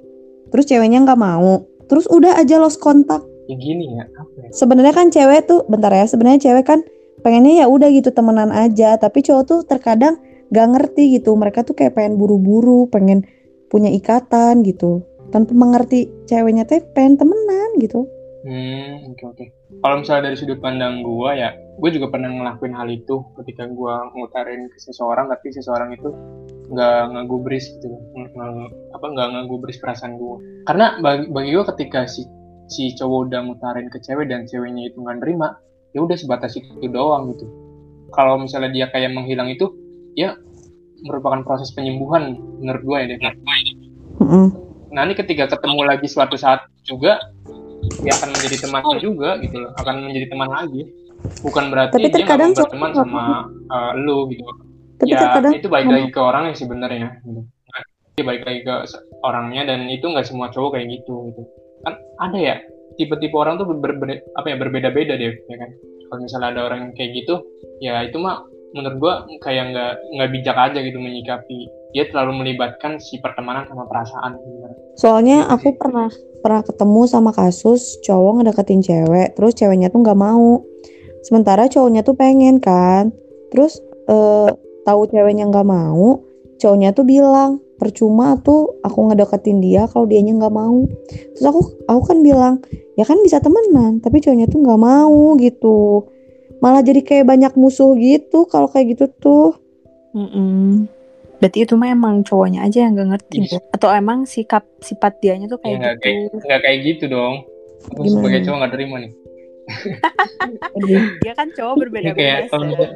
[0.52, 3.24] terus ceweknya nggak mau, terus udah aja lost kontak.
[3.52, 6.80] ya gini ya apa ya Sebenarnya kan cewek tuh, bentar ya, sebenarnya cewek kan
[7.20, 10.20] pengennya ya udah gitu temenan aja, tapi cowok tuh terkadang
[10.56, 11.36] gak ngerti gitu.
[11.36, 13.28] Mereka tuh kayak pengen buru-buru, pengen
[13.68, 15.04] punya ikatan gitu,
[15.36, 18.08] tanpa mengerti ceweknya teh pengen temenan gitu.
[18.48, 19.46] Hmm, oke oke.
[19.80, 24.12] Kalau misalnya dari sudut pandang gua ya, gue juga pernah ngelakuin hal itu ketika gua
[24.14, 26.12] ngutarin ke seseorang, tapi seseorang itu
[26.70, 30.38] nggak ngegubris gitu, nge- apa nggak ngegubris perasaan gua.
[30.68, 32.28] Karena bagi, bagi gua ketika si
[32.68, 35.56] si cowok udah ngutarin ke cewek dan ceweknya itu nggak nerima,
[35.96, 37.48] ya udah sebatas itu doang gitu.
[38.12, 39.72] Kalau misalnya dia kayak menghilang itu,
[40.20, 40.36] ya
[41.08, 43.18] merupakan proses penyembuhan menurut gua ya.
[43.18, 43.34] Dev.
[44.22, 44.48] Mm-mm.
[44.92, 47.18] Nah ini ketika ketemu lagi suatu saat juga
[48.02, 50.82] dia akan menjadi teman juga gitu loh, akan menjadi teman lagi.
[51.42, 53.24] Bukan berarti Tapi dia terkadang mau berteman sama
[53.74, 54.46] uh, lu gitu.
[55.02, 57.08] Tapi ya terkadang itu balik lagi ke orangnya sebenarnya.
[57.26, 57.42] Gitu.
[58.18, 58.76] Dia balik lagi ke
[59.26, 61.42] orangnya dan itu nggak semua cowok kayak gitu gitu.
[61.82, 62.56] Kan ada ya
[63.00, 65.70] tipe-tipe orang tuh ber- ber- apa ya berbeda-beda deh ya kan.
[66.12, 67.36] Kalau misalnya ada orang yang kayak gitu,
[67.80, 71.68] ya itu mah menurut gua kayak nggak nggak bijak aja gitu menyikapi.
[71.92, 74.40] Dia terlalu melibatkan si pertemanan sama perasaan.
[74.96, 75.78] Soalnya Gitu aku sih.
[75.78, 76.10] pernah
[76.42, 80.64] pernah ketemu sama kasus cowok ngedeketin cewek, terus ceweknya tuh nggak mau.
[81.22, 83.12] Sementara cowoknya tuh pengen kan.
[83.52, 84.50] Terus eh,
[84.88, 86.24] tahu ceweknya nggak mau,
[86.58, 90.86] cowoknya tuh bilang percuma tuh aku ngedeketin dia kalau dianya nggak mau.
[91.36, 92.62] Terus aku aku kan bilang
[92.96, 96.08] ya kan bisa temenan, tapi cowoknya tuh nggak mau gitu.
[96.62, 99.58] Malah jadi kayak banyak musuh gitu kalau kayak gitu tuh.
[100.14, 100.86] Mm-mm.
[101.42, 103.58] Berarti itu mah emang cowoknya aja yang gak ngerti Iya.
[103.58, 103.60] ya?
[103.74, 106.04] Atau emang sikap sifat dianya tuh Ya kayak nggak gitu.
[106.04, 107.36] kayak nggak kayak gitu dong.
[107.82, 108.14] Aku Gimana?
[108.14, 109.12] sebagai cowok nggak terima nih.
[111.22, 112.46] Dia kan cowok kalau Seth.
[112.46, 112.94] misalnya-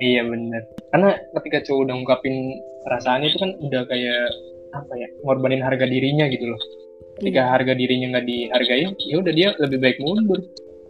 [0.00, 0.62] iya bener.
[0.88, 2.34] Karena ketika cowok udah ngungkapin
[2.82, 4.22] perasaannya itu kan udah kayak
[4.72, 6.60] apa ya ngorbanin harga dirinya gitu loh.
[7.20, 7.50] Ketika Iya.
[7.52, 10.40] harga dirinya nggak dihargain, ya udah dia lebih baik mundur.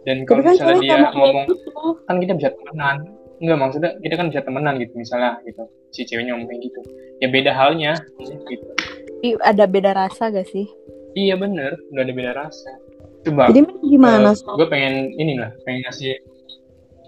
[0.05, 1.81] Dan Tapi kalau kan misalnya dia ngomong, gitu.
[2.05, 2.95] kan kita bisa temenan.
[3.41, 5.63] Enggak maksudnya kita kan bisa temenan gitu misalnya gitu.
[5.91, 6.79] Si ceweknya ngomong gitu.
[7.19, 8.65] Ya beda halnya gitu.
[9.25, 10.69] Tapi ada beda rasa gak sih?
[11.17, 12.71] Iya bener, udah ada beda rasa.
[13.25, 14.37] Coba Jadi gimana?
[14.37, 14.61] Sob?
[14.61, 16.13] gue pengen inilah pengen ngasih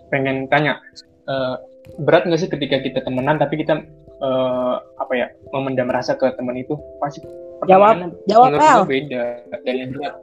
[0.09, 0.81] pengen tanya
[1.29, 1.55] eh,
[2.01, 3.85] berat nggak sih ketika kita temenan tapi kita
[4.23, 7.21] eh, apa ya memendam rasa ke teman itu pasti
[7.69, 9.23] jawab, gue beda
[9.65, 10.13] dan yang berat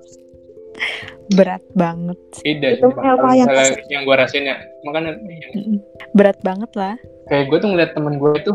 [1.32, 2.18] Berat banget.
[2.37, 2.42] sih.
[2.44, 3.48] beda Itu kalau yang
[3.88, 5.48] yang gue rasain ya makanya iya.
[6.12, 6.94] Berat banget lah.
[7.30, 8.52] kayak gue tuh ngeliat teman gue itu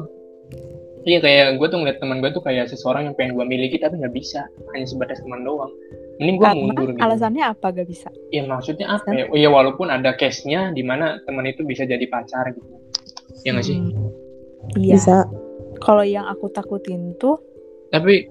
[1.09, 3.97] iya kayak gue tuh ngeliat teman gue tuh kayak seseorang yang pengen gue miliki tapi
[3.97, 5.73] nggak bisa hanya sebatas teman doang
[6.21, 8.13] mending gue mundur gitu alasannya apa gak bisa?
[8.29, 11.87] ya maksudnya apa ya oh, ya walaupun ada case nya di mana teman itu bisa
[11.87, 12.69] jadi pacar gitu
[13.41, 14.75] ya nggak sih Hmm.
[14.75, 14.99] Iya.
[14.99, 15.17] Bisa.
[15.79, 17.39] Kalau yang aku takutin tuh
[17.89, 18.27] tapi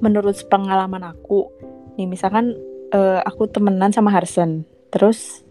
[0.00, 1.50] menurut pengalaman aku
[1.98, 2.56] nih misalkan
[2.92, 4.66] eh, aku temenan sama Harsen.
[4.90, 5.46] Terus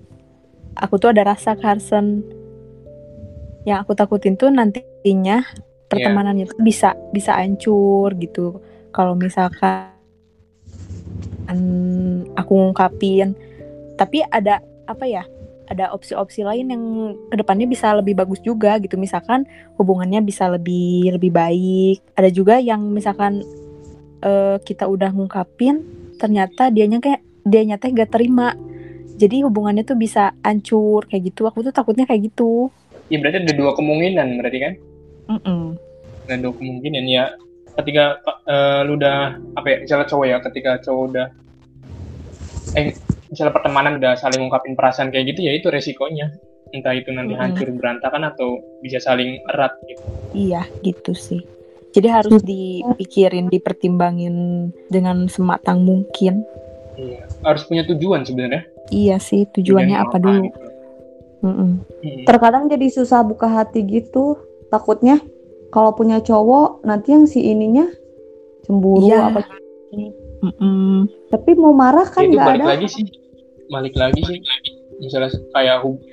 [0.75, 2.23] aku tuh ada rasa ke Harsen.
[3.67, 5.43] Yang aku takutin tuh nantinya
[5.89, 8.59] pertemanannya tuh bisa bisa hancur gitu.
[8.91, 9.95] Kalau misalkan
[12.35, 13.33] aku ngungkapin.
[13.99, 15.27] Tapi ada apa ya
[15.69, 16.83] ada opsi-opsi lain yang
[17.29, 18.97] ke depannya bisa lebih bagus juga gitu.
[18.97, 19.45] Misalkan
[19.77, 22.01] hubungannya bisa lebih lebih baik.
[22.17, 23.45] Ada juga yang misalkan
[24.23, 25.85] eh, kita udah ngungkapin
[26.19, 28.55] ternyata dianya kayak dia nyata gak terima.
[29.19, 31.43] Jadi hubungannya tuh bisa hancur kayak gitu.
[31.43, 32.71] Aku tuh takutnya kayak gitu.
[33.11, 34.73] Ya berarti ada dua kemungkinan berarti kan?
[35.29, 35.77] Mm-mm.
[36.25, 37.35] ada dua kemungkinan ya.
[37.75, 41.27] Ketika eh, lu udah apa ya misalnya cowok ya ketika cowok udah
[42.77, 42.93] eh
[43.29, 46.31] misalnya pertemanan udah saling ngungkapin perasaan kayak gitu ya itu resikonya.
[46.69, 47.43] Entah itu nanti Mm-mm.
[47.43, 50.01] hancur berantakan atau bisa saling erat gitu.
[50.31, 51.41] Iya gitu sih.
[51.89, 56.45] Jadi harus dipikirin dipertimbangin dengan sematang mungkin.
[56.93, 57.25] Iya.
[57.41, 60.59] Harus punya tujuan sebenarnya iya sih tujuannya Tujuannya apa dulu gitu.
[61.39, 61.71] Mm-mm.
[62.03, 62.23] Hmm.
[62.27, 64.35] Terkadang jadi susah buka hati gitu.
[64.67, 65.23] Takutnya
[65.71, 67.87] kalau punya cowok nanti yang si ininya
[68.63, 69.31] cemburu Iya.
[69.31, 69.47] apa.
[70.43, 71.07] Mm-mm.
[71.31, 72.71] Tapi mau marah kan nggak balik ada.
[72.75, 73.05] lagi sih
[73.69, 74.39] balik lagi sih
[74.99, 76.03] misalnya kayak hub-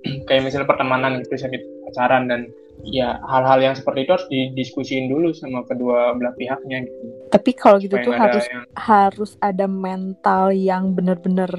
[0.30, 2.48] kayak misalnya pertemanan gitu sakit pacaran dan
[2.86, 7.04] ya hal-hal yang seperti itu harus didiskusiin dulu sama kedua belah pihaknya gitu.
[7.30, 11.50] Tapi kalau gitu Supaya tuh harus yang harus ada mental yang bener-bener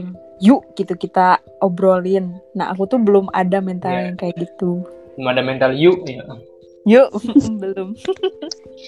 [0.41, 2.35] yuk gitu kita obrolin.
[2.57, 4.01] Nah aku tuh belum ada mental Iya.
[4.11, 4.81] yang kayak gitu.
[5.15, 6.25] Belum ada mental you ya.
[6.89, 7.13] Yuk
[7.61, 7.93] belum.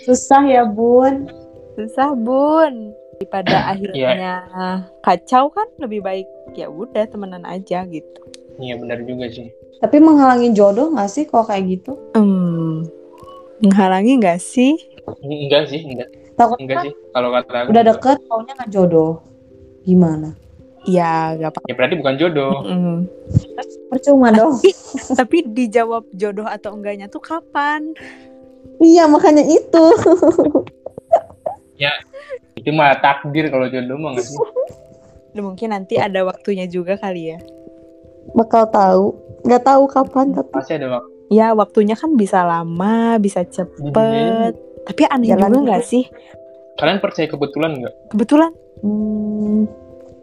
[0.06, 1.30] Susah ya bun.
[1.74, 2.94] susah bun.
[3.22, 4.44] Daripada akhirnya
[5.02, 8.20] kacau kan lebih baik ya udah temenan aja gitu.
[8.60, 9.50] Iya benar juga sih
[9.84, 12.00] Tapi menghalangi jodoh nggak sih kalau kayak gitu?
[12.16, 12.88] hmm
[13.60, 14.76] menghalangi nggak sih
[15.20, 17.96] enggak sih enggak Takut enggak sih kalau kata aku udah enggak.
[18.00, 19.12] deket taunya nggak jodoh.
[19.84, 20.30] Gimana?
[20.84, 22.98] ya gak apa ya berarti bukan jodoh Mm.
[23.88, 24.60] Percuma dong.
[24.60, 24.72] tapi
[25.20, 27.96] tapi dijawab jodoh atau enggaknya tuh kapan
[28.80, 29.86] iya makanya itu.
[32.54, 34.40] itu mah takdir kalau jodoh mah nggak sih
[35.36, 37.40] mungkin nanti ada waktunya juga kali ya
[38.32, 39.06] Bakal tahu.
[39.44, 41.12] Nggak tahu kapan tapi pasti ada waktu.
[41.32, 44.54] Ya waktunya kan bisa lama bisa cepet.
[44.84, 45.66] Tapi aneh Jalan juga dulu.
[45.68, 46.06] nggak sih?
[46.74, 47.96] kalian percaya kebetulan nggak?
[48.10, 48.52] Kebetulan.
[48.82, 49.70] Hmm,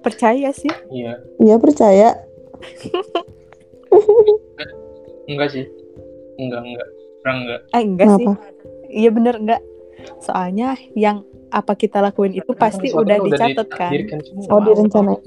[0.03, 0.73] percaya sih.
[0.91, 1.23] Iya.
[1.39, 2.09] Iya percaya.
[5.31, 5.65] enggak sih.
[6.43, 6.89] Enggak enggak.
[7.23, 7.61] Orang enggak.
[7.71, 8.27] Eh enggak sih.
[8.27, 8.43] Kenapa?
[8.91, 9.63] iya bener enggak.
[10.19, 11.23] Soalnya yang
[11.55, 13.91] apa kita lakuin itu pasti Sesuatu udah dicatat kan.
[14.51, 15.23] Oh direncanain.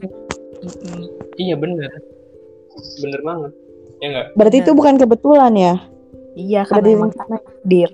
[0.63, 1.07] Mm-mm.
[1.39, 1.87] iya bener.
[2.99, 3.62] Bener banget
[4.03, 5.73] ya enggak Berarti itu bukan kebetulan ya?
[6.35, 7.39] iya karena emang direncanain.
[7.39, 7.89] takdir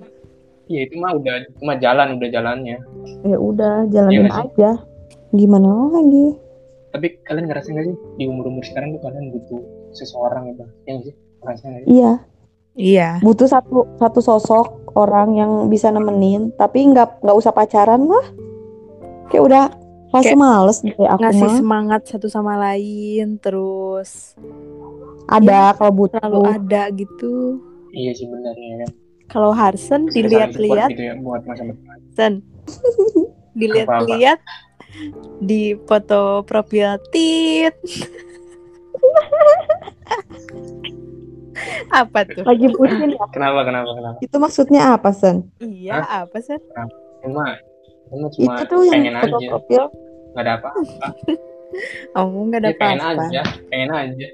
[0.66, 2.76] iya itu mah udah itu mah jalan udah jalannya
[3.22, 4.42] Ya udah jalanin sih?
[4.50, 4.70] aja.
[5.30, 6.34] Gimana lagi?
[6.90, 10.98] tapi kalian ngerasa nggak sih di umur umur sekarang tuh kalian butuh seseorang gitu ya
[11.00, 12.12] sih ngerasa nggak sih Iya.
[12.74, 18.26] iya butuh satu satu sosok orang yang bisa nemenin tapi nggak nggak usah pacaran lah
[19.26, 19.64] kayak udah
[20.10, 24.34] Kayak males deh aku ngasih mah semangat satu sama lain terus
[25.28, 26.18] ada kalau butuh.
[26.22, 27.60] selalu ada gitu.
[27.90, 28.86] Iya sih benar ya.
[28.86, 28.90] Kan
[29.30, 30.90] kalau Harsen dilihat-lihat.
[30.90, 31.96] gitu ya buat masa depan.
[32.16, 32.32] Sen
[33.60, 34.38] dilihat-lihat
[35.42, 37.74] di foto profil Tit
[42.02, 42.42] apa tuh?
[42.42, 43.26] Lagi bucin ya?
[43.30, 44.16] Kenapa kenapa kenapa?
[44.22, 45.46] Itu maksudnya apa sen?
[45.62, 46.58] Iya apa Sen?
[47.22, 47.54] Cuma
[48.10, 49.48] cuma cuma itu tuh yang pengen foto aja.
[49.54, 49.82] profil.
[50.30, 50.68] Nggak ada apa
[52.18, 53.24] oh nggak ada ya, pengen apa-apa.
[53.30, 54.26] aja pengen aja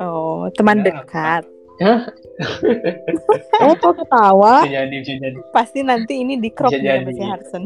[0.00, 1.42] oh teman Nggak dekat.
[1.76, 2.00] Eh
[3.80, 4.64] kok ketawa?
[4.64, 5.38] Bisa jadi bisa jadi.
[5.52, 7.08] Pasti nanti ini di crop jadi.
[7.12, 7.64] si Harsen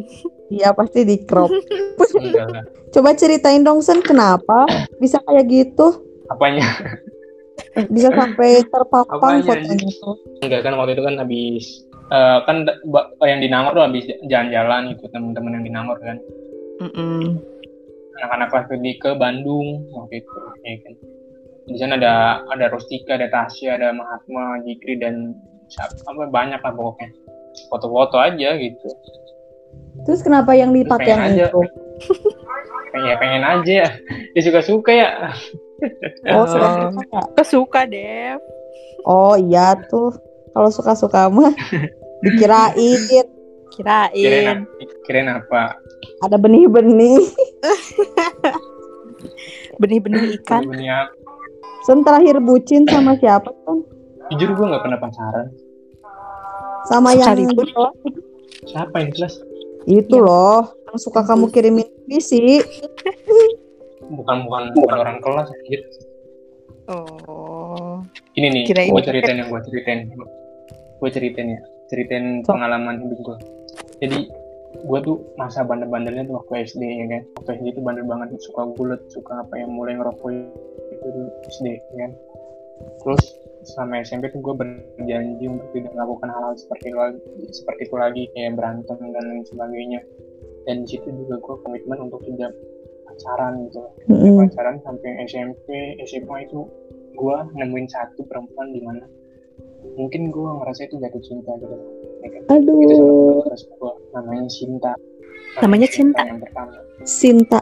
[0.50, 1.48] iya pasti di crop
[2.94, 4.66] coba ceritain dong sen kenapa
[4.98, 6.02] bisa kayak gitu?
[6.26, 6.66] Apanya?
[7.86, 11.64] Bisa sampai terpapang fotonya tuh enggak kan waktu itu kan habis
[12.10, 12.66] eh, kan
[13.22, 16.18] yang di Nangor tuh habis jalan-jalan ikut teman-teman yang di Nangor kan.
[16.80, 17.36] Mm-mm.
[18.20, 20.94] anak-anak kelas ke Bandung waktu itu ya kan
[21.70, 25.34] di sana ada ada Rustika ada Tasya ada Mahatma Jikri dan
[25.66, 27.08] siapa apa banyak lah pokoknya
[27.68, 28.88] foto-foto aja gitu
[30.02, 31.44] terus kenapa yang dipakai yang Pengen aja.
[31.46, 31.60] itu
[32.90, 33.88] pengen ya pengen aja ya
[34.34, 35.08] dia suka suka ya
[36.28, 36.44] oh Oh.
[36.44, 38.38] suka suka kesuka Dev
[39.02, 40.12] Oh iya tuh
[40.52, 41.50] kalau suka-suka mah
[42.20, 43.00] dikirain
[43.70, 44.10] Kirain.
[44.12, 44.58] kirain,
[45.06, 45.72] kirain apa
[46.20, 47.16] Ada benih-benih.
[49.80, 50.66] Benih-benih ikan.
[50.66, 51.14] Benih apa?
[51.82, 53.78] Sen terakhir bucin sama siapa kan?
[54.30, 55.46] jujur gue nggak pernah pacaran.
[56.86, 57.34] Sama yang
[58.62, 59.34] siapa yang di kelas
[59.88, 62.60] itu loh, yang suka kamu kirimin visi.
[64.06, 65.80] bukan bukan bukan orang kelas anjir.
[66.90, 68.02] Oh.
[68.34, 69.98] ini nih Kirain- gue ceritain yang gue ceritain.
[71.00, 73.36] Gue ceritain ya ceritain So- pengalaman hidup gue
[73.98, 74.18] jadi
[74.70, 77.22] gue tuh masa bandel-bandelnya tuh waktu SD ya kan?
[77.42, 80.30] Waktu SD itu bandel banget suka gulet suka apa yang mulai ngerokok
[80.94, 82.12] itu dulu SD ya kan?
[83.02, 83.22] Terus
[83.60, 87.20] selama SMP tuh gue berjanji untuk tidak melakukan hal-hal seperti lagi
[87.52, 90.00] seperti itu lagi kayak berantem dan lain sebagainya.
[90.68, 92.52] Dan di situ juga gue komitmen untuk tidak
[93.08, 93.80] pacaran gitu.
[94.06, 94.38] Mm-mm.
[94.38, 96.62] pacaran sampai SMP SMA itu
[97.20, 99.04] gue nemuin satu perempuan di mana
[99.96, 101.76] mungkin gue ngerasa itu jatuh cinta gitu
[102.20, 102.40] ya kan?
[102.40, 103.10] itu sama
[103.42, 103.42] Aduh,
[104.12, 104.92] namanya Cinta
[105.58, 106.22] Namanya Cinta?
[106.22, 107.60] yang pertama Sinta.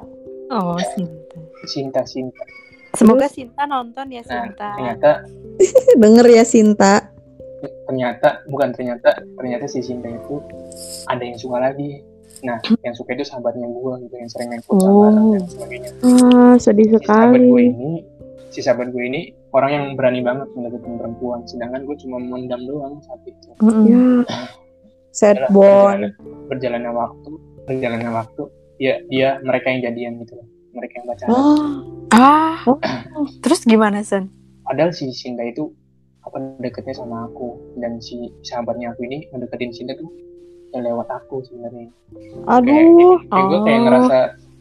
[0.49, 1.37] Oh, Sinta.
[1.65, 2.43] Cinta Cinta
[2.91, 4.69] Semoga Sinta nonton ya, nah Sinta.
[4.75, 5.11] ternyata
[6.01, 6.95] Denger ya Sinta.
[7.85, 10.39] ternyata bukan ternyata ternyata si Cinta itu
[11.05, 12.05] ada yang suka lagi
[12.39, 15.03] nah yang suka itu sahabatnya gue gitu yang sering main futsal Oh.
[15.03, 17.67] bareng dan sebagainya Ah, sedih si sahabat gue sekali.
[17.67, 17.91] ini
[18.49, 23.01] si sahabat gue ini orang yang berani banget mendeketin perempuan sedangkan gue cuma mendam doang
[23.01, 23.49] saat itu.
[23.85, 24.05] Ya,
[25.11, 25.65] sad Adalah boy.
[25.65, 26.11] berjalannya,
[26.47, 27.31] berjalannya waktu
[27.65, 28.43] berjalannya waktu
[28.77, 31.33] ya dia mereka yang jadian gitu loh mereka yang pacaran
[32.09, 32.59] Ah, Ah.
[33.43, 34.29] Terus gimana, Sen?
[34.63, 35.73] padahal si Sinta itu
[36.21, 40.09] apa deketnya sama aku dan si sahabatnya aku ini mendeketin Sinta tuh
[40.69, 43.17] ya lewat aku sebenarnya kayak, aduh.
[43.25, 43.85] kayak gue kayak Oh.
[43.87, 44.19] ngerasa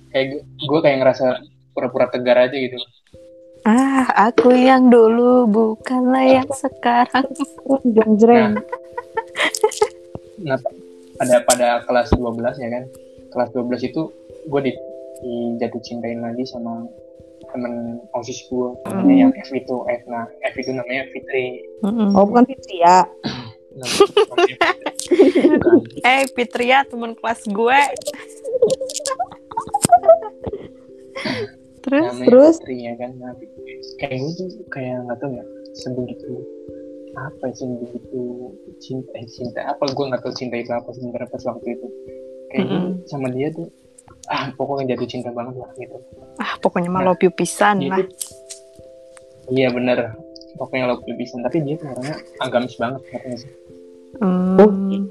[0.07, 1.25] kayak gue kayak ngerasa
[1.69, 2.79] pura-pura tegar aja gitu
[3.67, 7.27] Ah, aku yang dulu bukanlah yang sekarang.
[7.83, 8.57] Jeng-jreng.
[10.37, 10.55] nah
[11.17, 12.83] pada pada kelas 12 ya kan
[13.27, 14.01] kelas 12 itu
[14.45, 14.71] gue di,
[15.19, 16.85] dijatuh cintain lagi sama
[17.49, 19.09] temen osis gue Hmm.
[19.09, 22.13] yang F itu F nah F itu namanya Fitri Mm-mm.
[22.13, 22.79] Oh, bukan Fitri.
[22.79, 23.05] Bukan.
[26.03, 27.79] Eh, Fitria teman kelas gue.
[31.81, 32.05] Terus?
[32.05, 32.55] namanya Terus?
[32.59, 33.33] Fitri ya kan nah,
[33.97, 36.31] kayak gue tuh kayak nggak tahu ya sebegitu
[37.13, 38.21] apa sih begitu
[38.77, 41.87] cinta eh, cinta apa gue nggak tahu cinta itu apa sebenarnya pas waktu itu
[42.47, 42.93] kayak gue Mm-mm.
[43.03, 43.67] sama dia tuh
[44.27, 45.97] ah pokoknya jatuh cinta banget lah gitu
[46.37, 48.05] Ah, pokoknya mah Nah, love you pisan lah.
[49.47, 50.13] iya bener
[50.55, 53.51] pokoknya lo pisan tapi dia tuh orangnya agamis banget katanya sih
[54.17, 54.55] Hmm.
[54.57, 55.03] Agamis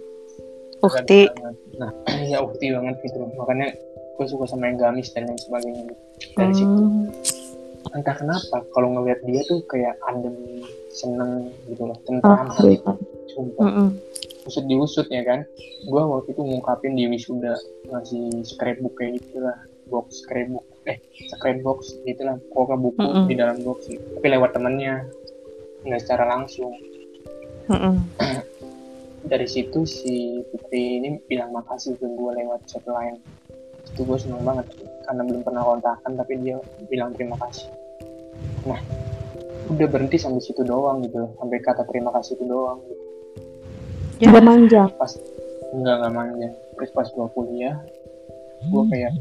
[0.82, 1.20] Ukti.
[1.28, 1.54] banget.
[1.76, 1.90] nah
[2.26, 3.68] iya ukti banget gitu makanya
[4.16, 5.84] gue suka sama yang gamis dan lain sebagainya
[6.34, 7.06] dari situ Hmm.
[7.92, 10.34] Entah kenapa kalau ngelihat dia tuh kayak adem
[10.90, 12.96] seneng gitu loh tentram Ah, hati bukan.
[13.30, 13.66] sumpah
[14.46, 15.42] usut diusut ya kan
[15.84, 17.54] gue waktu itu ngungkapin di wisuda
[17.86, 20.98] ngasih scrapbook kayak gitu lah box scrapbook eh
[21.30, 23.24] scrapbox gitu lah pokoknya buku Mm-mm.
[23.26, 24.02] di dalam box gitu.
[24.16, 25.02] tapi lewat temennya
[25.82, 26.72] nggak secara langsung
[27.66, 27.94] Mm-mm.
[29.26, 30.14] dari situ si
[30.48, 33.18] Putri ini bilang makasih ke gue lewat chat line
[33.92, 34.66] itu gue seneng banget
[35.06, 36.56] karena belum pernah kontakan tapi dia
[36.90, 37.70] bilang terima kasih
[38.66, 38.80] nah
[39.66, 43.04] udah berhenti sampai situ doang gitu sampai kata terima kasih itu doang gitu.
[44.22, 44.32] Ya.
[44.32, 44.82] Udah manja.
[44.96, 45.12] pas
[45.74, 47.76] enggak enggak manja terus pas gue kuliah
[48.66, 49.12] gue kayak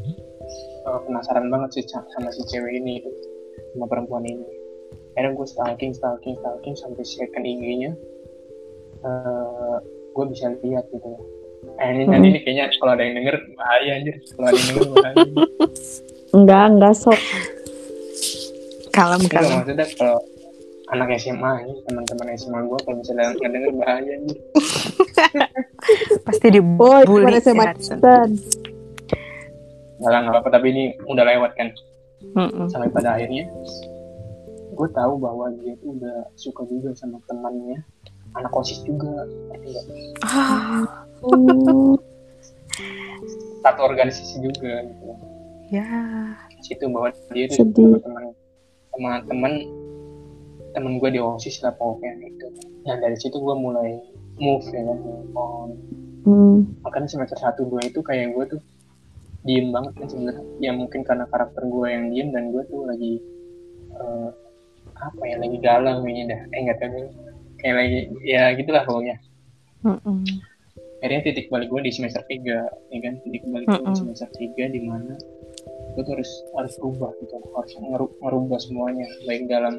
[0.86, 3.10] uh, penasaran banget sih sama si cewek ini gitu,
[3.74, 4.46] sama perempuan ini
[5.16, 7.92] akhirnya gue stalking stalking stalking sampai second IG-nya
[9.02, 9.80] uh,
[10.14, 11.10] gue bisa lihat gitu
[11.76, 14.16] eh ini nanti ini kayaknya kalau ada yang denger bahaya anjir.
[14.32, 15.24] Kalau ada yang denger bahaya.
[16.36, 17.20] Enggak, enggak sok.
[18.92, 19.60] Kalem kalem.
[19.60, 20.18] maksudnya kalau
[20.88, 24.38] anak SMA ini teman-teman SMA gue kalau misalnya nggak denger bahaya anjir.
[26.26, 27.64] Pasti Oh, dibully pada si SMA
[29.96, 31.72] nggak lah, nggak apa-apa tapi ini udah lewat kan?
[32.36, 32.66] Mm-mm.
[32.72, 33.44] sampai pada akhirnya
[34.76, 37.80] gue tahu bahwa dia tuh udah suka juga sama temannya
[38.36, 39.26] anak osis juga?
[40.24, 40.84] Ah,
[41.24, 41.96] Oh,
[43.64, 45.04] satu organisasi juga gitu
[45.72, 45.84] ya.
[46.60, 48.24] Di situ bahwa dia sama teman
[48.92, 49.52] sama teman
[50.76, 52.46] teman gue di osis lah pokoknya gitu
[52.84, 53.96] nah dari situ gue mulai
[54.36, 54.98] move ya kan
[55.32, 55.70] on
[56.28, 56.58] hmm.
[56.84, 58.60] makanya semester satu dua itu kayak gue tuh
[59.48, 63.24] diem banget kan sebenarnya ya mungkin karena karakter gue yang diem dan gue tuh lagi
[63.96, 64.28] eh,
[64.96, 67.04] apa ya lagi galau kayaknya dah eh nggak tahu.
[67.62, 69.16] Kayak lagi ya gitulah pokoknya.
[71.04, 72.42] Akhirnya titik balik gue di semester 3
[72.92, 73.14] ya kan?
[73.22, 75.14] Titik balik gue di semester 3 di mana
[75.96, 77.36] gue tuh harus harus berubah gitu.
[77.52, 79.06] Harus ngeru- ngerubah semuanya.
[79.28, 79.76] Baik dalam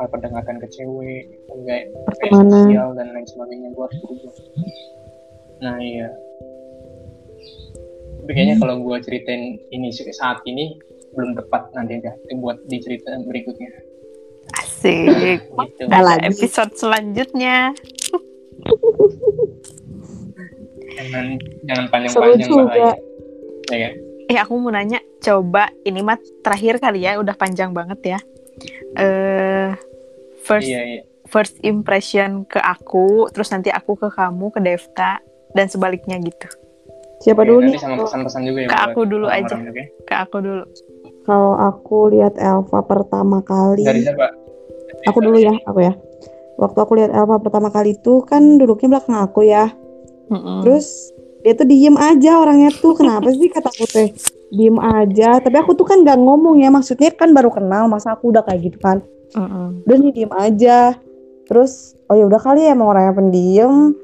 [0.00, 1.24] hal pendekatan ke cewek
[1.68, 1.92] kayak
[2.48, 4.34] sosial dan lain sebagainya gue harus berubah
[5.62, 6.10] nah iya.
[8.22, 10.74] Tapi kayaknya kalau gue ceritain ini saat ini
[11.14, 13.70] belum tepat nanti dah buat di cerita berikutnya
[14.60, 15.84] asik gitu.
[15.88, 17.72] ada episode selanjutnya
[20.92, 21.26] jangan
[21.64, 22.92] jangan panjang-panjang bahaya
[23.72, 23.92] ya kan?
[24.30, 28.20] Eh aku mau nanya, coba ini mah terakhir kali ya, udah panjang banget ya.
[28.96, 29.68] Eh uh,
[30.46, 31.02] first iya, iya.
[31.26, 35.20] first impression ke aku, terus nanti aku ke kamu, ke Devta
[35.52, 36.48] dan sebaliknya gitu.
[37.22, 37.78] Siapa dulu nih?
[37.78, 38.68] Sama pesan-pesan juga ya.
[38.68, 39.54] Ke aku dulu aja.
[39.54, 39.84] Juga.
[40.08, 40.64] Ke aku dulu.
[41.22, 43.86] Kalau aku lihat Elva pertama kali.
[43.86, 44.41] Dari siapa?
[45.10, 45.92] Aku dulu ya, aku ya.
[46.60, 49.72] Waktu aku lihat Elva pertama kali itu kan duduknya belakang aku ya.
[50.30, 50.58] Mm -mm.
[50.62, 51.10] Terus
[51.42, 52.94] dia tuh diem aja orangnya tuh.
[52.94, 54.08] Kenapa sih kata aku teh?
[54.52, 55.42] Diem aja.
[55.42, 56.70] Tapi aku tuh kan gak ngomong ya.
[56.70, 59.02] Maksudnya kan baru kenal masa aku udah kayak gitu kan.
[59.34, 59.74] -uh.
[59.88, 60.94] udah nih diem aja.
[61.48, 63.96] Terus oh ya udah kali ya emang orangnya pendiam.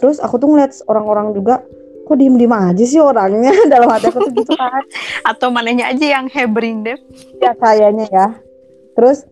[0.00, 1.60] Terus aku tuh ngeliat orang-orang juga
[2.06, 3.52] kok diem diem aja sih orangnya?
[3.72, 4.82] Dalam hati aku tuh gitu kan.
[5.26, 6.96] Atau mananya aja yang hebring deh
[7.44, 8.28] ya kayaknya ya.
[8.96, 9.28] Terus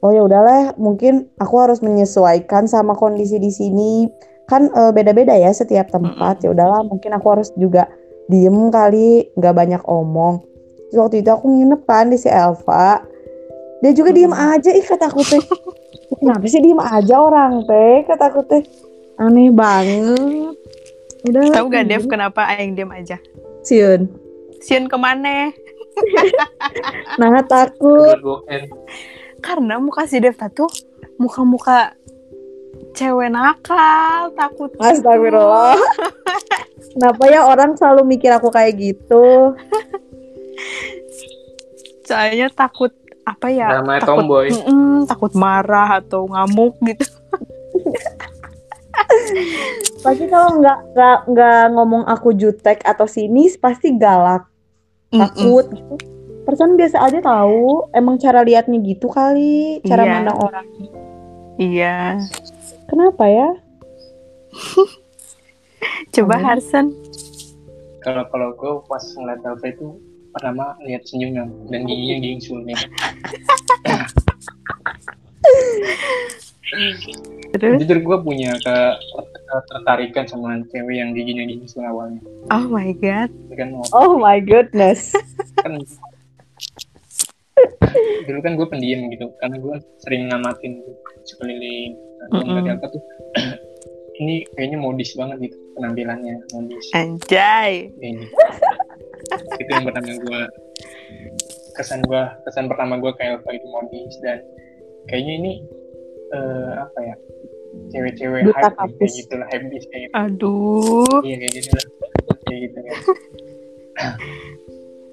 [0.00, 4.08] oh ya udahlah mungkin aku harus menyesuaikan sama kondisi di sini.
[4.48, 6.42] Kan uh, beda-beda ya setiap tempat.
[6.42, 7.86] Ya udahlah mungkin aku harus juga
[8.26, 10.42] diem kali nggak banyak omong.
[10.90, 13.04] Terus waktu itu aku nginep kan di si Elva.
[13.80, 15.44] Dia juga diem aja ih kata aku teh.
[16.20, 18.62] Kenapa sih diem aja orang teh kata aku teh?
[19.20, 20.56] Aneh banget.
[21.28, 23.20] Udah tahu gak Dev kenapa Aing diem aja?
[23.60, 24.08] Siun.
[24.64, 25.52] Siun ke mana?
[27.20, 28.16] Nah takut
[29.40, 30.70] karena muka si Dev tuh
[31.20, 31.92] muka-muka
[32.96, 34.70] cewek nakal, takut.
[34.72, 34.82] Gitu.
[34.82, 35.76] Astagfirullah.
[36.96, 39.54] Kenapa ya orang selalu mikir aku kayak gitu?
[42.08, 42.90] Soalnya takut
[43.22, 43.78] apa ya?
[43.78, 44.48] Namanya takut, tomboy.
[44.50, 47.06] Mm, takut marah atau ngamuk gitu.
[50.04, 54.48] pasti kalau nggak nggak nggak ngomong aku jutek atau sinis pasti galak
[55.12, 55.76] takut mm -mm.
[55.76, 60.12] gitu perasaan biasa aja tahu emang cara liatnya gitu kali cara yeah.
[60.12, 60.66] mandang orang
[61.60, 62.18] iya
[62.90, 63.54] Kenapa ya?
[66.18, 66.44] Coba hmm.
[66.44, 66.90] Harsen.
[68.02, 69.94] Kalau kalau gue pas ngeliat Elva itu
[70.34, 72.74] pertama lihat senyumnya dan giginya gigi sulnya.
[77.50, 77.82] Terus?
[77.82, 78.76] Jujur gue punya ke,
[79.50, 82.22] ketertarikan sama cewek yang giginya gingsul awalnya.
[82.50, 83.30] Oh my god.
[83.54, 85.14] Kan, oh my goodness.
[85.62, 85.78] kan
[88.28, 90.72] dulu kan gue pendiam gitu karena gue sering ngamatin
[91.26, 91.96] sekeliling.
[92.30, 92.76] Mm -hmm.
[92.76, 93.02] apa tuh
[94.20, 96.84] ini kayaknya modis banget gitu penampilannya modis.
[96.92, 97.88] Anjay.
[97.98, 98.26] Ini.
[99.56, 100.42] Itu yang pertama gue
[101.74, 104.44] kesan gue kesan pertama gue kayak apa itu modis dan
[105.08, 105.52] kayaknya ini
[106.36, 107.14] uh, apa ya
[107.94, 110.14] cewek-cewek hype kayak gitu lah habis kayak gitu.
[110.14, 111.20] Aduh.
[111.24, 111.86] Iya kayak gitu lah
[112.44, 112.96] kayak gitu kan.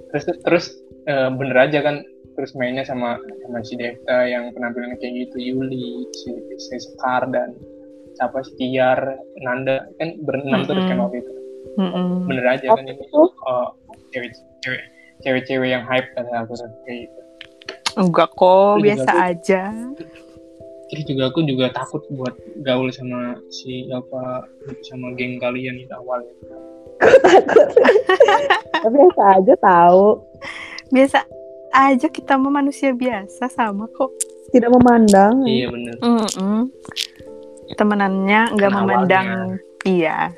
[0.07, 0.65] Terus terus
[1.11, 1.99] uh, bener aja kan
[2.37, 6.29] terus mainnya sama sama si Devta yang penampilannya kayak gitu Yuli si,
[6.61, 7.57] si Sekar dan
[8.13, 9.89] siapa si Tiar Nanda.
[9.97, 10.69] Kan berenam mm -hmm.
[10.69, 11.31] terus kan waktu itu.
[11.81, 12.09] Mm -hmm.
[12.29, 13.29] bener aja kan ini oh,
[14.13, 14.81] cewek cewek
[15.25, 16.53] cewek-cewek yang hype kan aku
[16.85, 17.19] kayak gitu.
[17.97, 19.61] Enggak kok biasa aku, aja.
[20.87, 24.45] Terus juga aku juga takut buat gaul sama si apa
[24.85, 26.61] sama geng kalian itu awal takut
[28.85, 30.21] tapi biasa aja tahu.
[30.93, 31.19] Biasa
[31.71, 34.11] aja kita mah manusia biasa sama kok.
[34.51, 35.43] Tidak memandang.
[35.43, 36.61] Iya benar mm -mm.
[37.75, 39.27] temenannya nggak memandang.
[39.83, 40.31] Iya.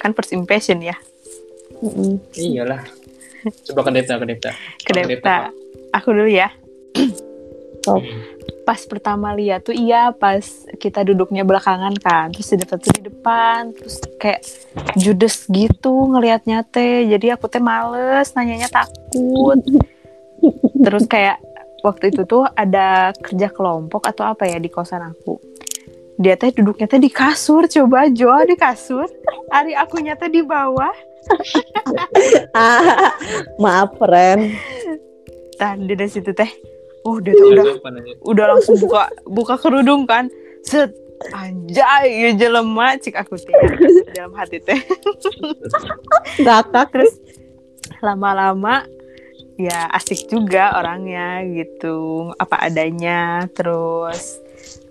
[0.00, 0.96] Kan first impression ya.
[1.80, 2.12] Mm -mm.
[2.36, 2.82] iyalah.
[3.70, 4.50] Coba ke Depta ke Depta.
[4.84, 5.52] Ke Depta.
[5.96, 6.48] Aku dulu ya.
[7.84, 8.00] Oh.
[8.64, 10.40] pas pertama lihat tuh iya pas
[10.80, 12.32] kita duduknya belakangan kan.
[12.32, 14.40] Terus di depan tuh di depan terus kayak
[14.96, 17.04] judes gitu ngelihatnya teh.
[17.04, 19.60] Jadi aku teh males nanyanya takut
[20.84, 21.40] terus kayak
[21.84, 25.36] waktu itu tuh ada kerja kelompok atau apa ya di kosan aku.
[26.16, 29.04] Dia teh duduknya teh di kasur coba jual di kasur.
[29.52, 30.94] Hari aku nyata di bawah.
[33.62, 34.56] Maaf friend
[35.56, 36.48] tadi dari situ teh.
[37.04, 37.64] Oh dia tuh udah
[38.24, 40.32] udah langsung buka buka kerudung kan.
[40.64, 40.96] Set
[41.36, 43.52] anjay ya jelema cik aku teh.
[44.16, 44.80] Dalam hati teh.
[46.40, 47.12] Terus
[48.00, 48.88] lama-lama
[49.60, 52.30] ya asik juga orangnya gitu.
[52.38, 54.40] Apa adanya terus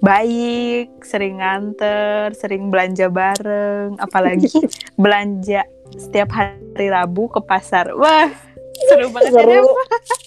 [0.03, 4.51] baik sering nganter sering belanja bareng apalagi
[5.03, 5.64] belanja
[5.95, 7.91] setiap hari Rabu ke pasar.
[7.95, 8.32] Wah
[8.89, 9.61] seru banget ya, seru, ya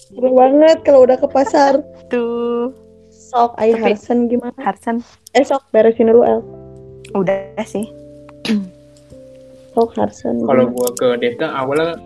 [0.09, 1.73] seru banget kalau udah ke pasar.
[2.09, 2.73] Tuh.
[3.11, 4.55] Sok ayo Harsen gimana?
[4.63, 5.03] Harsen
[5.35, 6.39] eh sok beresin dulu El.
[7.11, 7.91] Udah sih.
[9.75, 11.99] Sok Harsen kalau gua ke Deta awalnya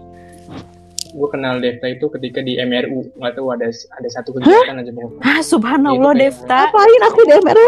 [1.12, 4.84] gue kenal Devta itu ketika di MRU nggak tahu ada ada satu kegiatan Hah?
[4.84, 5.20] aja pokoknya.
[5.24, 6.60] Ah subhanallah gitu Devta.
[6.68, 7.68] Ngapain aku di MRU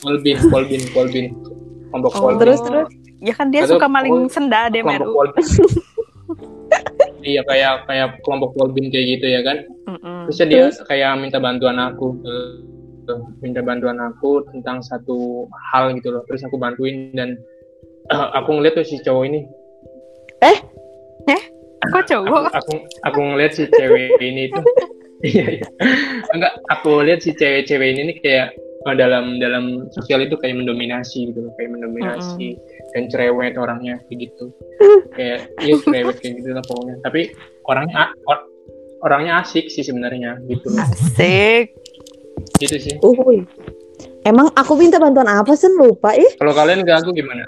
[0.00, 1.26] Polbin Polbin Polbin
[1.90, 2.88] kelompok oh, Polbin terus terus.
[3.20, 5.12] Ya kan dia suka maling senda di MRU
[7.20, 9.62] iya kayak kayak kelompok Polbin kayak gitu ya kan?
[10.28, 12.16] Terus dia kayak minta bantuan aku
[13.42, 16.22] minta bantuan aku tentang satu hal gitu loh.
[16.30, 17.36] Terus aku bantuin dan
[18.08, 19.40] uh, aku ngeliat tuh si cowok ini.
[20.40, 20.58] Eh?
[21.28, 22.74] Eh kok cowok aku aku,
[23.08, 24.64] aku ngeliat si cewek ini tuh.
[25.20, 25.68] Iya iya.
[26.32, 28.56] Enggak aku lihat si cewek-cewek ini nih kayak
[28.88, 32.88] uh, dalam dalam sosial itu kayak mendominasi gitu loh kayak mendominasi mm -hmm.
[32.96, 34.44] dan cerewet orangnya kayak gitu.
[35.12, 36.96] Kayak iya cerewet kayak gitu lah pokoknya.
[37.04, 37.36] Tapi
[37.68, 38.38] orangnya or,
[39.04, 41.76] orangnya asik sih sebenarnya gitu asik.
[42.56, 42.96] Gitu sih.
[43.04, 43.44] Uhuy.
[44.24, 45.68] emang aku minta bantuan apa sih?
[45.68, 46.32] Lupa ih.
[46.40, 47.44] Kalau kalian ke aku gimana?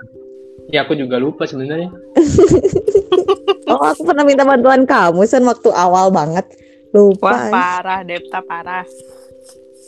[0.68, 1.88] Ya aku juga lupa sebenarnya.
[3.78, 6.44] oh aku pernah minta bantuan kamu sen waktu awal banget.
[6.92, 7.32] Lupa.
[7.32, 8.84] Wah parah, Depta parah.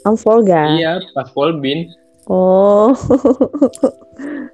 [0.05, 0.77] I'm forgot.
[0.77, 1.93] Iya, pas Volbin.
[2.29, 2.93] Oh.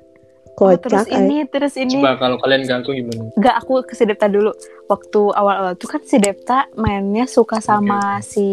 [0.59, 0.77] Kocak.
[0.77, 1.99] Oh, terus ini, terus ini.
[1.99, 3.33] Coba kalau kalian ganggu gimana?
[3.39, 4.53] Gak, aku ke si Depta dulu.
[4.91, 8.27] Waktu awal-awal tuh kan si Depta mainnya suka sama okay.
[8.27, 8.47] si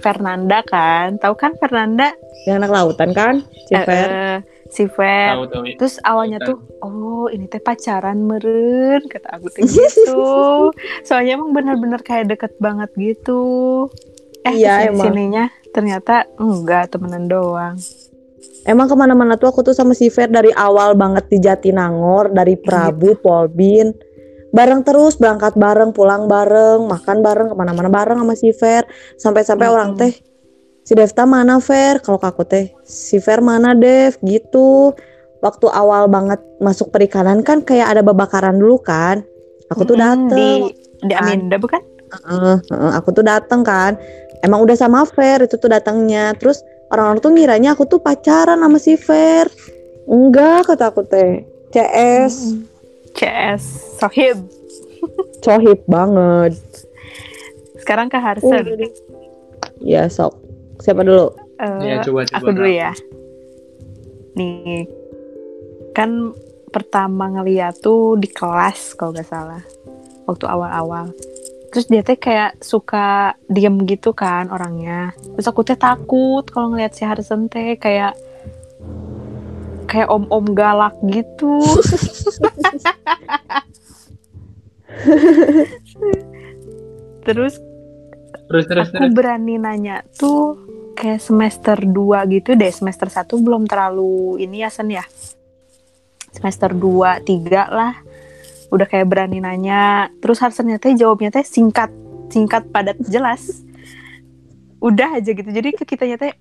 [0.00, 1.20] Fernanda kan.
[1.20, 2.14] Tahu kan Fernanda?
[2.48, 3.34] Yang anak lautan kan?
[3.68, 4.08] Si uh, Fer.
[4.08, 4.38] Uh,
[4.70, 5.34] si Fer.
[5.76, 6.48] Terus awalnya lautan.
[6.48, 10.24] tuh, oh ini teh pacaran meren kata aku tuh gitu.
[11.06, 13.86] Soalnya emang benar-benar kayak deket banget gitu.
[14.48, 15.12] Eh, iya, emang.
[15.12, 15.44] sininya
[15.76, 17.76] ternyata enggak temenan doang.
[18.70, 22.54] Emang ke mana-mana tuh aku tuh sama si Fer dari awal banget di Jatinangor, dari
[22.54, 23.26] Prabu, gitu.
[23.26, 23.90] Polbin.
[24.54, 28.86] Bareng terus, berangkat bareng, pulang bareng, makan bareng, ke mana-mana bareng sama si Fer.
[29.18, 29.74] Sampai-sampai hmm.
[29.74, 30.14] orang teh,
[30.86, 31.98] si Devta mana Fer?
[31.98, 34.14] Kalau aku teh, si Fer mana Dev?
[34.22, 34.94] Gitu.
[35.42, 39.26] Waktu awal banget masuk perikanan kan kayak ada babakaran dulu kan.
[39.74, 40.30] Aku tuh dateng.
[40.70, 41.82] Di, di Aminda bukan?
[42.22, 43.98] Uh, uh, aku tuh dateng kan.
[44.46, 46.38] Emang udah sama Fer itu tuh datangnya.
[46.38, 49.46] Terus orang-orang tuh ngiranya aku tuh pacaran sama si Fer.
[50.10, 51.46] Enggak kata aku teh.
[51.70, 52.66] CS hmm.
[53.14, 53.62] CS
[54.02, 54.38] sohib.
[55.44, 56.58] Sohib banget.
[57.80, 58.66] Sekarang ke Harsen.
[58.76, 58.90] Uh,
[59.80, 60.36] ya sok.
[60.82, 61.32] Siapa dulu?
[61.56, 62.92] Uh, ya, coba, coba aku dulu ya.
[64.36, 64.84] Nih
[65.96, 66.36] kan
[66.70, 69.62] pertama ngeliat tuh di kelas kalau nggak salah.
[70.28, 71.10] Waktu awal-awal
[71.70, 75.14] terus dia teh kayak suka diem gitu kan orangnya.
[75.38, 78.18] Terus aku teh takut kalau ngeliat si Harrison teh kayak
[79.86, 81.62] kayak om-om galak gitu.
[87.20, 87.60] Terus
[88.50, 89.14] terus, terus aku terus.
[89.14, 90.58] berani nanya tuh
[90.98, 92.72] kayak semester 2 gitu deh.
[92.74, 95.04] Semester 1 belum terlalu ini ya Sen ya.
[96.34, 97.94] Semester 2 3 lah
[98.70, 100.08] udah kayak berani nanya.
[100.22, 101.90] Terus harusnya teh jawabnya teh singkat.
[102.30, 103.66] Singkat padat jelas.
[104.78, 105.50] Udah aja gitu.
[105.50, 106.32] Jadi ke kitanya teh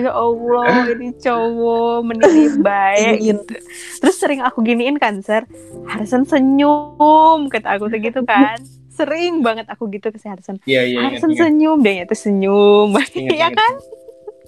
[0.00, 3.16] ya Allah ini cowok menilai baik.
[3.20, 3.54] Gitu.
[4.00, 5.44] Terus sering aku giniin kan sir
[5.84, 8.56] Harsen senyum kata aku tuh gitu kan.
[8.90, 11.80] Sering banget aku gitu ke si Harsen yeah, yeah, Harsen senyum.
[11.84, 12.96] Deh itu senyum.
[13.40, 13.72] Ya kan?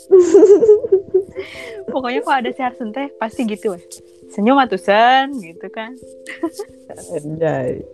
[1.92, 3.80] Pokoknya kalau ada si Harsen teh pasti gitu ya
[4.32, 5.32] senyum atuh sen.
[5.38, 5.94] Gitu kan.
[7.12, 7.84] Anjay.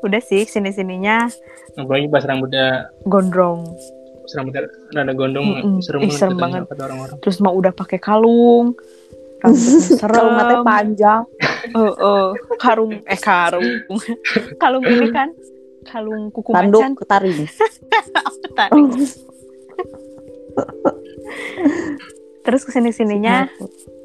[0.00, 1.28] udah sih sini sininya
[1.76, 3.68] apalagi pas rambutnya gondrong.
[4.24, 4.64] Pas rambutnya
[4.96, 5.76] rada gondrong mm -mm.
[5.84, 6.64] serem, Ih, serem banget.
[6.72, 7.16] orang-orang.
[7.20, 8.72] Terus mau udah pakai kalung
[10.00, 10.12] serem.
[10.12, 11.22] Kalung mata panjang.
[11.76, 12.26] Uh, uh,
[12.56, 13.68] karung eh karung.
[14.62, 15.28] Kalung ini kan
[15.84, 17.08] kalung kuku Tanduk macan.
[17.08, 17.40] taring
[18.58, 18.88] taring
[22.44, 23.48] terus ke sini sininya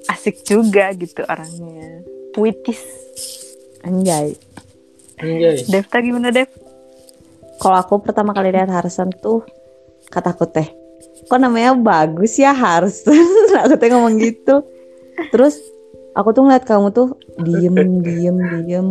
[0.10, 2.06] asik juga gitu orangnya.
[2.34, 2.82] Puitis.
[3.86, 4.36] Anjay.
[5.22, 5.66] Anjay.
[5.70, 6.49] Devta gimana Dev?
[7.62, 9.47] Kalau aku pertama kali lihat Harrison tuh
[10.12, 10.68] kataku teh
[11.26, 13.16] kok namanya bagus ya Harrison?
[13.66, 14.62] Aku teh ngomong gitu.
[15.32, 15.58] Terus
[16.16, 18.89] aku tuh ngeliat kamu tuh diem diem diem.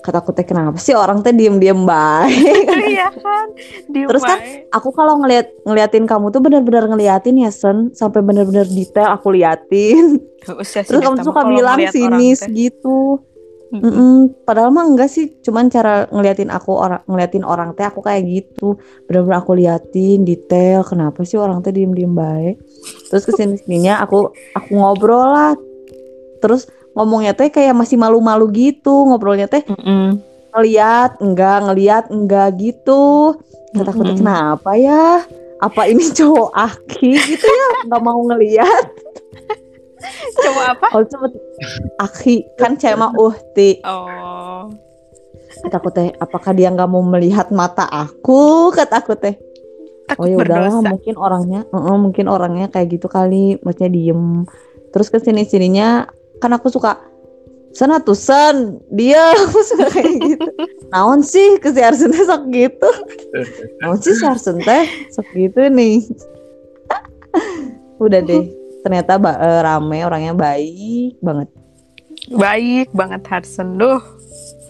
[0.00, 2.66] Kata aku teh kenapa sih orang teh diem diem baik?
[2.96, 3.46] Iya kan?
[3.92, 4.38] Diem terus kan
[4.72, 7.92] aku kalau ngeliat ngeliatin kamu tuh bener-bener ngeliatin ya Sen.
[7.92, 10.18] Sampai bener-bener detail aku liatin.
[10.40, 13.20] Terus kamu suka bilang sinis gitu
[13.66, 14.16] Mm -mm.
[14.46, 18.78] Padahal mah enggak sih, cuman cara ngeliatin aku orang ngeliatin orang teh aku kayak gitu,
[19.10, 20.86] bener-bener aku liatin detail.
[20.86, 22.62] Kenapa sih orang teh diem-diem baik?
[23.10, 25.58] Terus ke sini sininya aku aku ngobrol lah
[26.38, 30.06] terus ngomongnya teh kayak masih malu-malu gitu ngobrolnya teh mm -mm.
[30.56, 33.36] ngeliat enggak ngeliat enggak gitu.
[33.76, 35.20] Kata aku mm kenapa ya?
[35.60, 37.12] Apa ini cowok aki?
[37.20, 38.84] Gitu ya nggak mau ngeliat.
[40.44, 40.86] Cowok apa?
[40.96, 41.32] Oh cepet
[42.00, 44.70] aki kan cewek mah uhti oh.
[45.56, 48.70] Kata aku teh apakah dia nggak mau melihat mata aku?
[48.72, 49.36] Kata aku teh.
[50.06, 54.46] Takut oh ya udahlah mungkin orangnya uh-uh, mungkin orangnya kayak gitu kali maksudnya diem.
[54.94, 56.06] Terus ke sini sininya
[56.38, 57.00] kan aku suka
[57.76, 59.20] sana tuh san dia.
[59.44, 60.48] Aku suka kayak gitu.
[60.88, 62.90] Naon sih ke si Arsen teh sok gitu?
[63.84, 66.00] Naon sih si Arsen teh sok gitu nih.
[68.04, 68.48] Udah deh
[68.80, 71.48] ternyata ba- eh, rame orangnya baik banget.
[72.32, 74.00] Baik banget Harsen duh.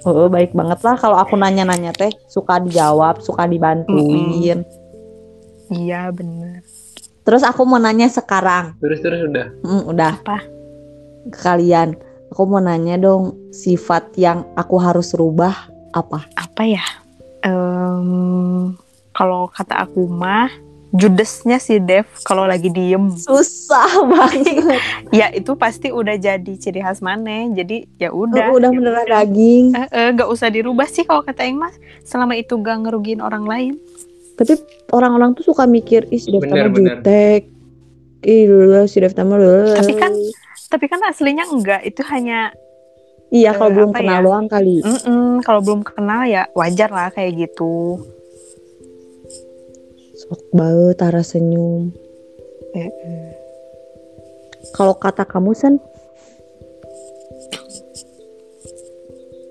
[0.07, 4.63] Oh, baik banget lah kalau aku nanya-nanya teh suka dijawab, suka dibantuin.
[5.67, 6.63] Iya bener.
[7.27, 9.51] Terus aku mau nanya sekarang, terus terus udah.
[9.67, 10.15] Hmm, udah.
[10.23, 10.39] Apa?
[11.31, 11.97] Ke kalian.
[12.35, 15.55] Aku mau nanya dong, sifat yang aku harus rubah
[15.95, 16.27] apa?
[16.37, 16.85] Apa ya?
[17.47, 18.75] Em,
[19.15, 20.51] kalau kata aku mah
[20.97, 23.13] judesnya si Dev kalau lagi diem.
[23.15, 24.81] Susah banget.
[25.13, 27.47] Ya itu pasti udah jadi ciri khas mana.
[27.53, 28.53] Jadi ya udah.
[28.53, 29.65] udah beneran daging.
[29.77, 31.77] Eh, eh, gak usah dirubah sih kalau kata Eng mas.
[32.03, 33.75] Selama itu gak ngerugiin orang lain.
[34.37, 34.53] Tapi
[34.93, 37.01] orang-orang tuh suka mikir, ih si Dev Bener, mah bener.
[37.01, 37.43] jutek.
[38.21, 39.73] Ih dulu si Dev mah dulu.
[39.81, 40.13] Tapi kan
[40.67, 41.83] tapi kan aslinya enggak.
[41.83, 42.51] Itu hanya
[43.27, 44.25] Iya kalau eh, belum kenal ya?
[44.25, 44.77] doang kali.
[44.81, 47.99] mm-mm, kalau belum kenal ya wajar lah kayak gitu.
[50.17, 51.91] Sok banget Tara senyum.
[52.73, 52.91] Eh,
[54.71, 55.75] Kalau kata kamu Sen,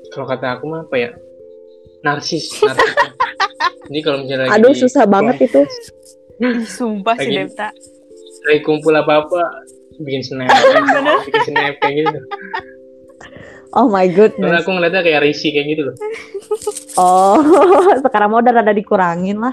[0.10, 1.12] kalau kata aku mah apa ya
[2.00, 2.94] narsis, narsis.
[3.86, 5.62] jadi kalau misalnya lagi aduh susah banget itu.
[6.70, 7.70] Sumpah si Lagi- Devta.
[8.46, 9.42] lagi kumpul apa apa
[9.98, 10.50] bikin snap
[11.28, 12.20] bikin snap kayak gitu
[13.72, 14.64] Oh my Karena goodness.
[14.64, 15.96] aku ngeliatnya kayak risi kayak gitu loh
[16.96, 17.36] Oh,
[18.04, 19.52] sekarang mau udah rada dikurangin lah.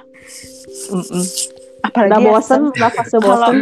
[0.88, 1.24] Mm-mm.
[1.82, 3.56] Apalagi Udah ya, bosen, Sen, udah fase Kalau- bosen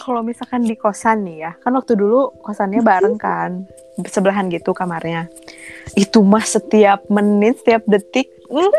[0.00, 3.68] kalau misalkan di kosan nih ya, kan waktu dulu kosannya bareng kan,
[4.00, 5.28] sebelahan gitu kamarnya.
[5.92, 8.72] Itu mah setiap menit, setiap detik, mm,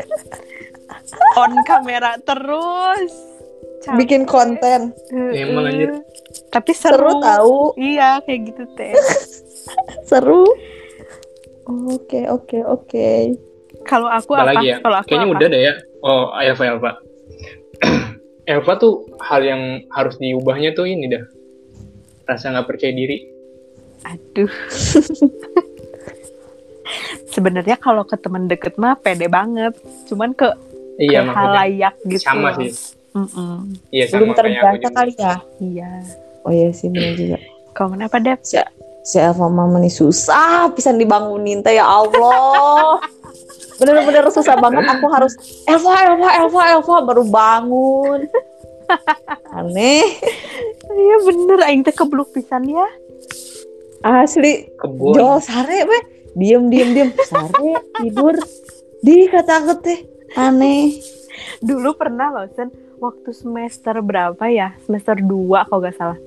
[1.38, 3.14] on kamera terus.
[3.80, 3.95] Capek.
[3.95, 4.91] Bikin konten.
[5.32, 6.03] Emang anjir.
[6.51, 7.09] Tapi seru.
[7.09, 8.91] Seru tahu, Iya, kayak gitu teh.
[10.09, 10.43] seru.
[11.88, 13.09] Oke, oke, oke.
[13.86, 14.49] Kalau aku apa apa?
[14.53, 15.36] lagi ya Kalau aku kayaknya apa?
[15.39, 15.73] udah deh ya
[16.03, 16.91] oh Elva Elva
[18.51, 21.23] Elva tuh hal yang harus diubahnya tuh ini dah
[22.27, 23.17] rasa nggak percaya diri
[23.99, 24.47] Aduh.
[27.36, 29.75] Sebenarnya kalau ke temen deket mah pede banget.
[30.07, 30.47] Cuman ke,
[30.97, 32.23] iya ke halayak gitu.
[32.23, 32.71] sama loh.
[33.10, 33.55] Sih Mm-mm.
[33.89, 35.36] iya Belum sama kayak aku terbiasa kali ya.
[35.60, 35.91] Iya.
[36.45, 37.38] Oh iya sih benar juga.
[37.74, 38.39] Kalau kenapa Dep?
[38.45, 38.57] Si,
[39.03, 43.01] si Elva mama nih susah pisan dibangunin teh ya Allah.
[43.82, 45.34] Bener-bener susah banget aku harus
[45.66, 48.30] Elva, Elva, Elva, Elva baru bangun.
[49.53, 50.05] Aneh.
[50.89, 52.88] Iya bener, aing teh kebluk pisan ya.
[53.99, 56.03] Asli kebun Jo sare weh
[56.39, 58.32] diem diem diem sare tidur
[59.03, 59.99] di kata aku teh
[60.39, 60.95] aneh
[61.60, 64.76] Dulu pernah loh, Sen, waktu semester berapa ya?
[64.82, 65.28] Semester 2
[65.66, 66.20] kalau gak salah.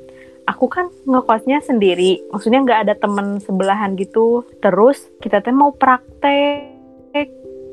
[0.45, 4.43] Aku kan ngekosnya sendiri, maksudnya nggak ada temen sebelahan gitu.
[4.59, 7.31] Terus kita teh mau praktek.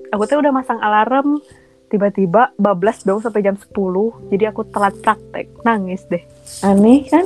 [0.10, 1.42] Aku teh udah masang alarm,
[1.88, 3.74] tiba-tiba bablas dong sampai jam 10.
[4.30, 6.22] Jadi aku telat praktek, nangis deh.
[6.62, 7.26] aneh kan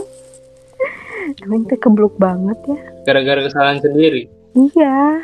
[1.44, 2.80] Emang teh kebluk banget ya.
[3.04, 5.24] gara-gara kesalahan sendiri Iya,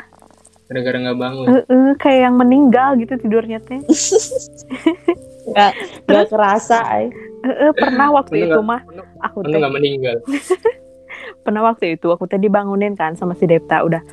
[0.66, 3.80] gara-gara nggak bangun Heeh, kayak yang meninggal gitu tidurnya teh.
[5.52, 5.72] nggak
[6.06, 7.06] nggak kerasa ay.
[7.40, 8.84] Heeh, pernah waktu itu mah
[9.24, 10.20] aku teh meninggal?
[11.44, 14.04] Pernah waktu itu aku tadi bangunin kan sama si Depta udah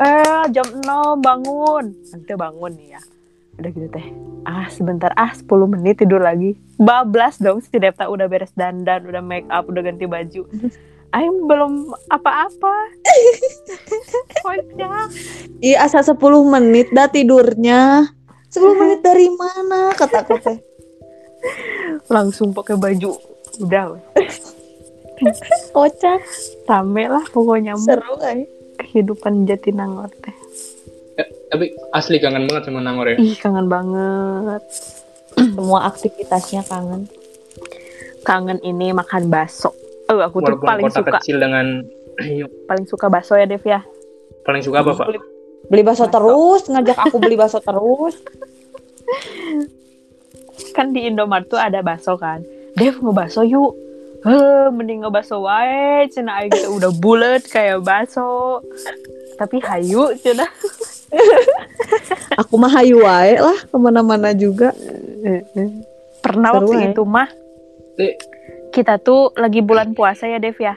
[0.00, 0.84] eh jam 6
[1.22, 1.84] bangun.
[2.12, 3.00] Nanti bangun nih ya.
[3.56, 4.06] Udah gitu teh
[4.44, 6.60] ah sebentar ah 10 menit tidur lagi.
[6.76, 10.44] Bablas dong si Depta udah beres dandan udah make up udah ganti baju.
[11.14, 12.74] Aing belum apa-apa.
[14.44, 15.08] Kocak.
[15.62, 16.18] Iya asal 10
[16.52, 18.12] menit dah tidurnya.
[18.50, 19.94] 10 menit dari mana?
[19.94, 20.73] Kata aku teh
[22.08, 23.16] langsung pakai baju.
[23.62, 23.98] Udah.
[25.74, 26.22] Kocak.
[26.66, 27.78] Rame lah pokoknya.
[27.78, 28.48] Seru ay.
[28.74, 30.34] kehidupan Jatinangor teh.
[31.14, 33.16] Eh, tapi asli kangen banget sama Nangor ya?
[33.22, 34.62] Ih kangen banget.
[35.54, 37.06] Semua aktivitasnya kangen.
[38.26, 39.70] Kangen ini makan bakso.
[40.10, 41.12] Oh aku tuh walaupun paling kota suka.
[41.22, 41.66] kecil dengan
[42.66, 43.80] paling suka bakso ya Dev ya?
[44.42, 45.06] Paling suka apa pak?
[45.70, 48.18] Beli bakso terus ngajak aku beli bakso terus
[50.74, 52.42] kan di Indomaret tuh ada bakso kan.
[52.74, 53.74] Dev ngebakso yuk.
[54.24, 56.08] Heh, mending ngebakso wae.
[56.10, 58.60] Cina teh udah bulat kayak bakso.
[59.36, 60.46] Tapi hayu cina.
[62.40, 64.74] Aku mah hayu wae lah ke mana-mana juga.
[66.24, 66.86] Pernah Seru, waktu ya.
[66.90, 67.30] itu mah.
[67.94, 68.18] Eh.
[68.74, 70.74] kita tuh lagi bulan puasa ya Dev ya.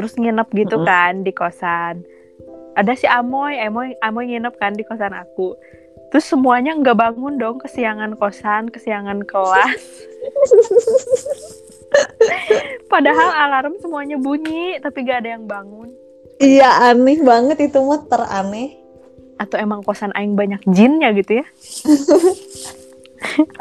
[0.00, 0.88] Terus nginep gitu Mm-mm.
[0.88, 2.00] kan di kosan.
[2.72, 5.52] Ada si Amoy Amoy Amoy nginep kan di kosan aku
[6.08, 9.76] Terus semuanya nggak bangun dong, kesiangan kosan, kesiangan kelas.
[12.92, 15.92] Padahal alarm semuanya bunyi, tapi gak ada yang bangun.
[16.38, 18.78] Iya aneh banget itu mah teraneh.
[19.38, 21.46] Atau emang kosan aing banyak jinnya gitu ya?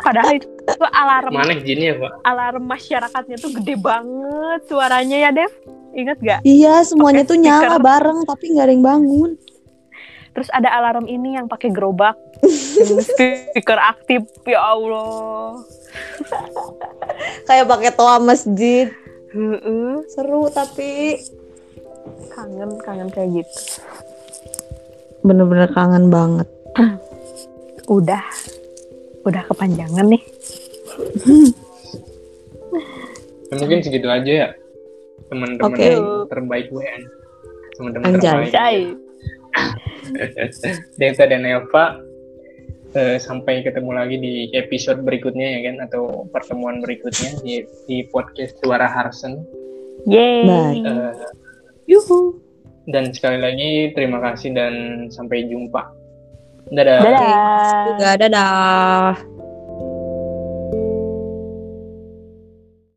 [0.06, 1.34] Padahal itu, itu alarm.
[1.34, 2.12] Mana jinnya pak?
[2.24, 5.54] Alarm masyarakatnya tuh gede banget suaranya ya Dev.
[5.98, 6.40] Ingat gak?
[6.46, 9.32] Iya semuanya tuh nyala bareng tapi nggak ada yang bangun.
[10.38, 12.14] Terus ada alarm ini yang pakai gerobak,
[13.04, 15.62] speaker aktif ya Allah.
[17.46, 18.92] Kayak pakai toa masjid.
[19.32, 20.04] Heeh.
[20.10, 21.20] Seru tapi
[22.32, 23.84] Kangen, kangen kayak gitu.
[25.20, 26.48] bener-bener kangen banget.
[27.88, 28.24] Udah,
[29.24, 30.24] udah kepanjangan nih.
[33.48, 34.50] Ya, mungkin segitu aja ya
[35.28, 35.88] teman-teman Oke.
[36.28, 37.02] terbaik WN
[37.80, 38.96] teman-teman terbaik.
[41.00, 42.00] Deta dan Elva
[42.98, 48.58] eh, sampai ketemu lagi di episode berikutnya ya kan atau pertemuan berikutnya di, di podcast
[48.60, 49.46] Suara Harsen
[50.10, 50.82] Yeay.
[51.88, 52.42] Yuhu.
[52.90, 54.74] dan sekali lagi terima kasih dan
[55.14, 55.88] sampai jumpa
[56.74, 57.86] dadah Dadah.
[57.96, 59.37] Juga dadah.